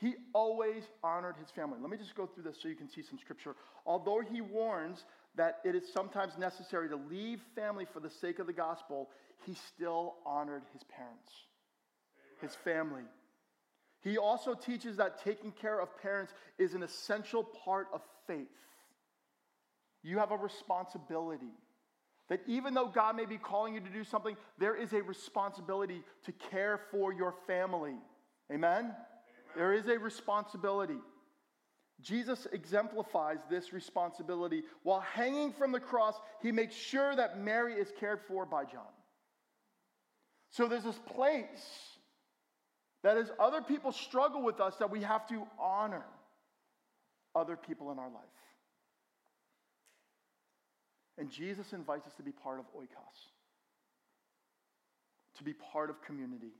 He 0.00 0.14
always 0.32 0.84
honored 1.02 1.36
his 1.40 1.50
family. 1.50 1.78
Let 1.80 1.90
me 1.90 1.96
just 1.96 2.14
go 2.14 2.26
through 2.26 2.44
this 2.44 2.56
so 2.60 2.68
you 2.68 2.76
can 2.76 2.88
see 2.88 3.02
some 3.02 3.18
scripture. 3.18 3.56
Although 3.84 4.20
he 4.20 4.40
warns 4.40 5.04
that 5.34 5.58
it 5.64 5.74
is 5.74 5.92
sometimes 5.92 6.38
necessary 6.38 6.88
to 6.88 6.96
leave 6.96 7.40
family 7.54 7.84
for 7.84 7.98
the 8.00 8.10
sake 8.10 8.38
of 8.38 8.46
the 8.46 8.52
gospel, 8.52 9.10
he 9.44 9.54
still 9.54 10.16
honored 10.24 10.62
his 10.72 10.82
parents, 10.84 11.30
Amen. 12.16 12.48
his 12.48 12.54
family. 12.56 13.02
He 14.00 14.18
also 14.18 14.54
teaches 14.54 14.96
that 14.98 15.22
taking 15.24 15.50
care 15.50 15.80
of 15.80 15.96
parents 16.00 16.32
is 16.58 16.74
an 16.74 16.84
essential 16.84 17.42
part 17.42 17.88
of 17.92 18.00
faith. 18.26 18.46
You 20.08 20.18
have 20.18 20.30
a 20.30 20.36
responsibility. 20.36 21.52
That 22.30 22.40
even 22.46 22.72
though 22.72 22.88
God 22.88 23.14
may 23.14 23.26
be 23.26 23.36
calling 23.36 23.74
you 23.74 23.80
to 23.80 23.90
do 23.90 24.04
something, 24.04 24.36
there 24.58 24.74
is 24.74 24.94
a 24.94 25.02
responsibility 25.02 26.02
to 26.24 26.32
care 26.32 26.80
for 26.90 27.12
your 27.12 27.34
family. 27.46 27.96
Amen? 28.50 28.84
Amen? 28.84 28.94
There 29.54 29.74
is 29.74 29.86
a 29.86 29.98
responsibility. 29.98 30.98
Jesus 32.00 32.46
exemplifies 32.52 33.38
this 33.50 33.72
responsibility. 33.72 34.62
While 34.82 35.00
hanging 35.00 35.52
from 35.52 35.72
the 35.72 35.80
cross, 35.80 36.14
he 36.40 36.52
makes 36.52 36.74
sure 36.74 37.14
that 37.14 37.38
Mary 37.38 37.74
is 37.74 37.92
cared 38.00 38.20
for 38.26 38.46
by 38.46 38.64
John. 38.64 38.94
So 40.50 40.68
there's 40.68 40.84
this 40.84 41.00
place 41.14 41.98
that 43.02 43.18
as 43.18 43.30
other 43.38 43.60
people 43.60 43.92
struggle 43.92 44.42
with 44.42 44.58
us, 44.58 44.76
that 44.76 44.90
we 44.90 45.02
have 45.02 45.26
to 45.28 45.46
honor 45.58 46.06
other 47.34 47.56
people 47.56 47.92
in 47.92 47.98
our 47.98 48.08
life. 48.08 48.37
And 51.18 51.30
Jesus 51.30 51.72
invites 51.72 52.06
us 52.06 52.14
to 52.14 52.22
be 52.22 52.30
part 52.30 52.60
of 52.60 52.66
oikos, 52.76 53.32
to 55.36 55.44
be 55.44 55.52
part 55.52 55.90
of 55.90 56.00
community. 56.00 56.52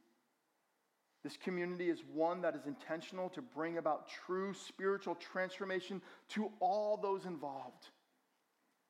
This 1.23 1.37
community 1.37 1.91
is 1.91 2.01
one 2.13 2.43
that 2.43 2.55
is 2.55 2.67
intentional 2.67 3.29
to 3.31 3.43
bring 3.43 3.79
about 3.79 4.09
true 4.27 4.55
spiritual 4.55 5.15
transformation 5.15 6.03
to 6.31 6.51
all 6.61 6.97
those 6.97 7.25
involved. 7.25 7.89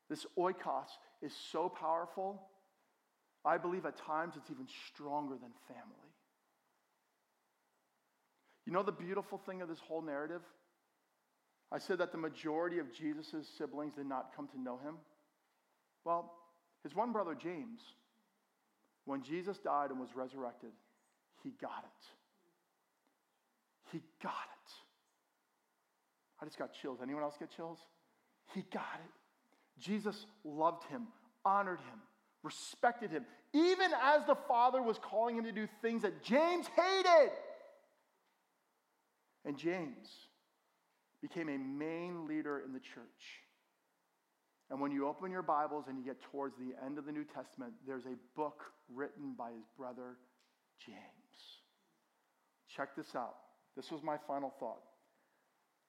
This 0.08 0.24
oikos 0.38 0.88
is 1.22 1.32
so 1.52 1.68
powerful. 1.68 2.40
I 3.44 3.58
believe 3.58 3.84
at 3.86 3.96
times 3.96 4.34
it's 4.36 4.50
even 4.50 4.66
stronger 4.86 5.34
than 5.34 5.50
family. 5.66 6.12
You 8.66 8.72
know 8.72 8.82
the 8.82 8.92
beautiful 8.92 9.38
thing 9.38 9.62
of 9.62 9.68
this 9.68 9.80
whole 9.80 10.02
narrative? 10.02 10.42
I 11.72 11.78
said 11.78 11.98
that 11.98 12.12
the 12.12 12.18
majority 12.18 12.78
of 12.78 12.92
Jesus' 12.92 13.46
siblings 13.56 13.94
did 13.94 14.06
not 14.06 14.34
come 14.36 14.48
to 14.48 14.60
know 14.60 14.78
him. 14.78 14.96
Well, 16.08 16.32
his 16.82 16.96
one 16.96 17.12
brother 17.12 17.34
James, 17.34 17.80
when 19.04 19.22
Jesus 19.22 19.58
died 19.58 19.90
and 19.90 20.00
was 20.00 20.08
resurrected, 20.16 20.70
he 21.44 21.50
got 21.60 21.84
it. 21.84 22.06
He 23.92 24.00
got 24.22 24.30
it. 24.30 24.72
I 26.40 26.46
just 26.46 26.58
got 26.58 26.72
chills. 26.72 27.00
Anyone 27.02 27.22
else 27.22 27.34
get 27.38 27.54
chills? 27.54 27.80
He 28.54 28.64
got 28.72 29.00
it. 29.04 29.82
Jesus 29.82 30.24
loved 30.44 30.84
him, 30.84 31.08
honored 31.44 31.80
him, 31.80 32.00
respected 32.42 33.10
him, 33.10 33.26
even 33.52 33.90
as 34.02 34.24
the 34.26 34.36
Father 34.48 34.80
was 34.80 34.98
calling 34.98 35.36
him 35.36 35.44
to 35.44 35.52
do 35.52 35.68
things 35.82 36.00
that 36.00 36.22
James 36.22 36.68
hated. 36.74 37.32
And 39.44 39.58
James 39.58 40.08
became 41.20 41.50
a 41.50 41.58
main 41.58 42.26
leader 42.26 42.62
in 42.64 42.72
the 42.72 42.80
church. 42.80 43.42
And 44.70 44.80
when 44.80 44.92
you 44.92 45.08
open 45.08 45.30
your 45.30 45.42
Bibles 45.42 45.84
and 45.88 45.96
you 45.96 46.04
get 46.04 46.20
towards 46.20 46.56
the 46.56 46.74
end 46.84 46.98
of 46.98 47.06
the 47.06 47.12
New 47.12 47.24
Testament, 47.24 47.72
there's 47.86 48.04
a 48.04 48.16
book 48.36 48.64
written 48.92 49.34
by 49.36 49.50
his 49.50 49.64
brother 49.76 50.16
James. 50.84 50.98
Check 52.68 52.94
this 52.94 53.14
out. 53.16 53.36
This 53.76 53.90
was 53.90 54.02
my 54.02 54.16
final 54.26 54.52
thought. 54.60 54.82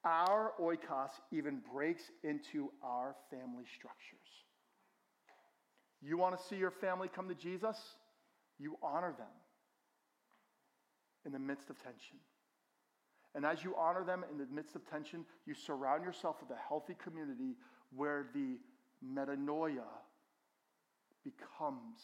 Our 0.05 0.53
oikos 0.61 1.09
even 1.31 1.61
breaks 1.73 2.03
into 2.23 2.71
our 2.81 3.15
family 3.29 3.65
structures. 3.75 4.19
You 6.01 6.17
want 6.17 6.39
to 6.39 6.45
see 6.47 6.55
your 6.55 6.71
family 6.71 7.09
come 7.13 7.27
to 7.27 7.35
Jesus? 7.35 7.77
You 8.57 8.77
honor 8.81 9.13
them 9.17 9.27
in 11.25 11.33
the 11.33 11.39
midst 11.39 11.69
of 11.69 11.77
tension. 11.77 12.17
And 13.35 13.45
as 13.45 13.63
you 13.63 13.75
honor 13.77 14.05
them 14.05 14.23
in 14.31 14.37
the 14.37 14.47
midst 14.53 14.75
of 14.75 14.89
tension, 14.89 15.25
you 15.45 15.53
surround 15.53 16.03
yourself 16.03 16.37
with 16.41 16.49
a 16.51 16.61
healthy 16.67 16.95
community 17.03 17.55
where 17.95 18.27
the 18.33 18.57
metanoia 19.05 19.87
becomes 21.23 21.99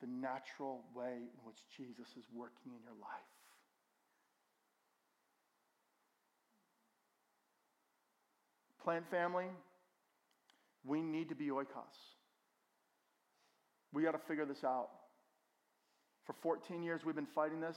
the 0.00 0.06
natural 0.06 0.82
way 0.94 1.12
in 1.12 1.40
which 1.44 1.58
Jesus 1.76 2.08
is 2.16 2.24
working 2.34 2.72
in 2.72 2.82
your 2.82 2.94
life. 3.00 3.30
Plant 8.82 9.04
family, 9.10 9.46
we 10.84 11.02
need 11.02 11.28
to 11.28 11.34
be 11.34 11.48
oikos. 11.48 11.66
We 13.92 14.02
got 14.02 14.12
to 14.12 14.26
figure 14.26 14.46
this 14.46 14.64
out. 14.64 14.88
For 16.24 16.34
14 16.42 16.82
years, 16.82 17.02
we've 17.04 17.14
been 17.14 17.26
fighting 17.34 17.60
this, 17.60 17.76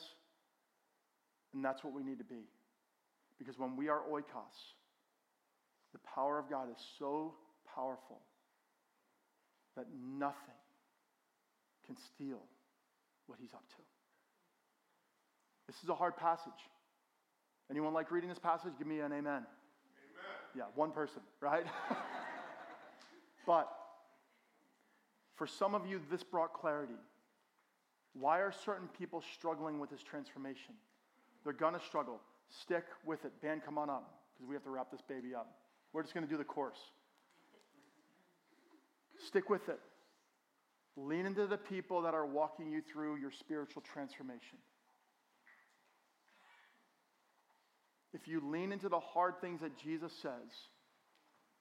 and 1.54 1.64
that's 1.64 1.84
what 1.84 1.94
we 1.94 2.04
need 2.04 2.20
to 2.20 2.24
be. 2.24 2.46
Because 3.38 3.58
when 3.58 3.76
we 3.76 3.90
are 3.90 4.02
oikos, 4.10 4.56
the 5.94 6.00
power 6.00 6.38
of 6.40 6.50
God 6.50 6.70
is 6.70 6.84
so 7.00 7.34
powerful 7.74 8.20
that 9.78 9.86
nothing 10.18 10.60
can 11.86 11.96
steal 11.96 12.42
what 13.28 13.40
he's 13.40 13.54
up 13.54 13.64
to. 13.70 13.82
This 15.68 15.82
is 15.84 15.90
a 15.90 15.96
hard 15.96 16.18
passage. 16.18 16.52
Anyone 17.72 17.94
like 17.94 18.12
reading 18.12 18.30
this 18.30 18.40
passage? 18.40 18.74
Give 18.78 18.88
me 18.88 19.00
an 19.00 19.12
amen. 19.12 19.22
Amen. 19.26 19.46
Yeah, 20.56 20.64
one 20.76 20.92
person, 20.92 21.22
right? 21.40 21.66
but 23.48 23.70
for 25.36 25.48
some 25.48 25.74
of 25.74 25.88
you, 25.88 26.02
this 26.12 26.24
brought 26.24 26.54
clarity. 26.54 26.94
Why 28.14 28.40
are 28.40 28.52
certain 28.52 28.88
people 28.90 29.24
struggling 29.34 29.80
with 29.80 29.90
this 29.90 30.04
transformation? 30.04 30.76
They're 31.44 31.54
going 31.54 31.74
to 31.74 31.82
struggle. 31.82 32.20
Stick 32.50 32.86
with 33.06 33.26
it. 33.26 33.32
Band, 33.42 33.62
come 33.66 33.78
on 33.78 33.90
up 33.90 34.22
because 34.34 34.48
we 34.48 34.54
have 34.56 34.64
to 34.64 34.70
wrap 34.70 34.92
this 34.92 35.02
baby 35.02 35.34
up. 35.34 35.63
We're 35.94 36.02
just 36.02 36.14
going 36.14 36.26
to 36.26 36.32
do 36.32 36.38
the 36.38 36.44
course. 36.44 36.80
Stick 39.28 39.50
with 39.50 39.70
it. 39.70 39.80
Lean 40.96 41.26
into 41.26 41.48
the 41.48 41.58
people 41.58 42.02
that 42.02 42.14
are 42.14 42.26
walking 42.26 42.70
you 42.70 42.82
through 42.82 43.18
your 43.18 43.32
spiritual 43.32 43.82
transformation. 43.94 44.58
If 48.14 48.28
you 48.28 48.42
lean 48.44 48.72
into 48.72 48.90
the 48.90 49.00
hard 49.00 49.42
things 49.42 49.62
that 49.62 49.78
Jesus 49.78 50.12
says, 50.22 50.52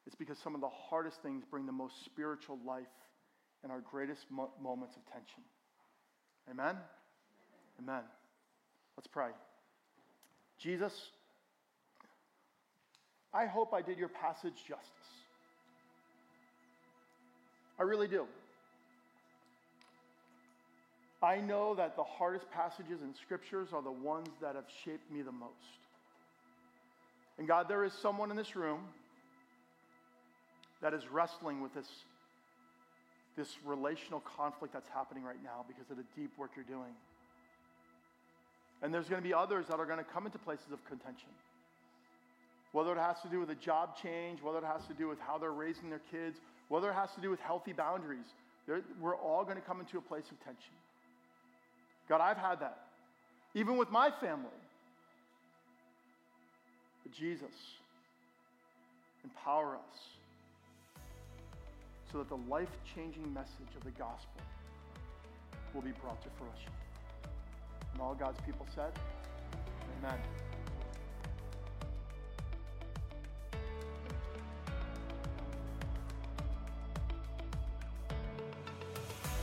it's 0.06 0.16
because 0.16 0.38
some 0.38 0.54
of 0.54 0.60
the 0.60 0.68
hardest 0.68 1.22
things 1.22 1.44
bring 1.50 1.64
the 1.64 1.72
most 1.72 2.04
spiritual 2.04 2.58
life 2.66 2.84
and 3.62 3.70
our 3.70 3.80
greatest 3.80 4.26
mo- 4.30 4.50
moments 4.60 4.96
of 4.96 5.04
tension. 5.06 5.42
Amen? 6.50 6.76
Amen. 7.80 8.02
Let's 8.96 9.06
pray. 9.06 9.30
Jesus, 10.58 10.92
I 13.34 13.46
hope 13.46 13.72
I 13.72 13.80
did 13.80 13.98
your 13.98 14.08
passage 14.08 14.64
justice. 14.68 14.88
I 17.78 17.82
really 17.82 18.08
do. 18.08 18.26
I 21.22 21.36
know 21.36 21.74
that 21.76 21.96
the 21.96 22.02
hardest 22.02 22.50
passages 22.50 23.00
in 23.00 23.14
scriptures 23.14 23.68
are 23.72 23.82
the 23.82 23.92
ones 23.92 24.28
that 24.40 24.56
have 24.56 24.66
shaped 24.84 25.10
me 25.10 25.22
the 25.22 25.32
most. 25.32 25.52
And 27.38 27.46
God, 27.46 27.68
there 27.68 27.84
is 27.84 27.92
someone 27.92 28.30
in 28.30 28.36
this 28.36 28.56
room 28.56 28.80
that 30.82 30.92
is 30.92 31.02
wrestling 31.10 31.62
with 31.62 31.72
this, 31.74 31.86
this 33.36 33.56
relational 33.64 34.20
conflict 34.20 34.74
that's 34.74 34.88
happening 34.88 35.22
right 35.22 35.42
now 35.42 35.64
because 35.66 35.90
of 35.90 35.96
the 35.96 36.04
deep 36.16 36.32
work 36.36 36.50
you're 36.56 36.64
doing. 36.64 36.92
And 38.82 38.92
there's 38.92 39.08
going 39.08 39.22
to 39.22 39.26
be 39.26 39.32
others 39.32 39.66
that 39.68 39.78
are 39.78 39.86
going 39.86 39.98
to 39.98 40.04
come 40.04 40.26
into 40.26 40.38
places 40.38 40.72
of 40.72 40.84
contention. 40.86 41.28
Whether 42.72 42.92
it 42.92 42.98
has 42.98 43.20
to 43.22 43.28
do 43.28 43.38
with 43.38 43.50
a 43.50 43.54
job 43.54 43.96
change, 44.02 44.42
whether 44.42 44.58
it 44.58 44.64
has 44.64 44.84
to 44.86 44.94
do 44.94 45.08
with 45.08 45.18
how 45.20 45.38
they're 45.38 45.52
raising 45.52 45.90
their 45.90 46.00
kids, 46.10 46.38
whether 46.68 46.90
it 46.90 46.94
has 46.94 47.10
to 47.14 47.20
do 47.20 47.30
with 47.30 47.40
healthy 47.40 47.72
boundaries, 47.72 48.26
we're 49.00 49.16
all 49.16 49.44
going 49.44 49.56
to 49.56 49.62
come 49.62 49.80
into 49.80 49.98
a 49.98 50.00
place 50.00 50.24
of 50.30 50.38
tension. 50.44 50.72
God, 52.08 52.20
I've 52.20 52.38
had 52.38 52.60
that, 52.60 52.78
even 53.54 53.76
with 53.76 53.90
my 53.90 54.10
family. 54.20 54.48
But 57.02 57.12
Jesus, 57.12 57.54
empower 59.24 59.74
us 59.76 59.98
so 62.10 62.18
that 62.18 62.28
the 62.28 62.38
life 62.50 62.68
changing 62.94 63.32
message 63.32 63.74
of 63.76 63.84
the 63.84 63.90
gospel 63.90 64.40
will 65.74 65.82
be 65.82 65.92
brought 66.02 66.20
to 66.22 66.28
fruition. 66.36 66.72
And 67.92 68.00
all 68.00 68.14
God's 68.14 68.40
people 68.46 68.66
said, 68.74 68.92
Amen. 69.98 70.18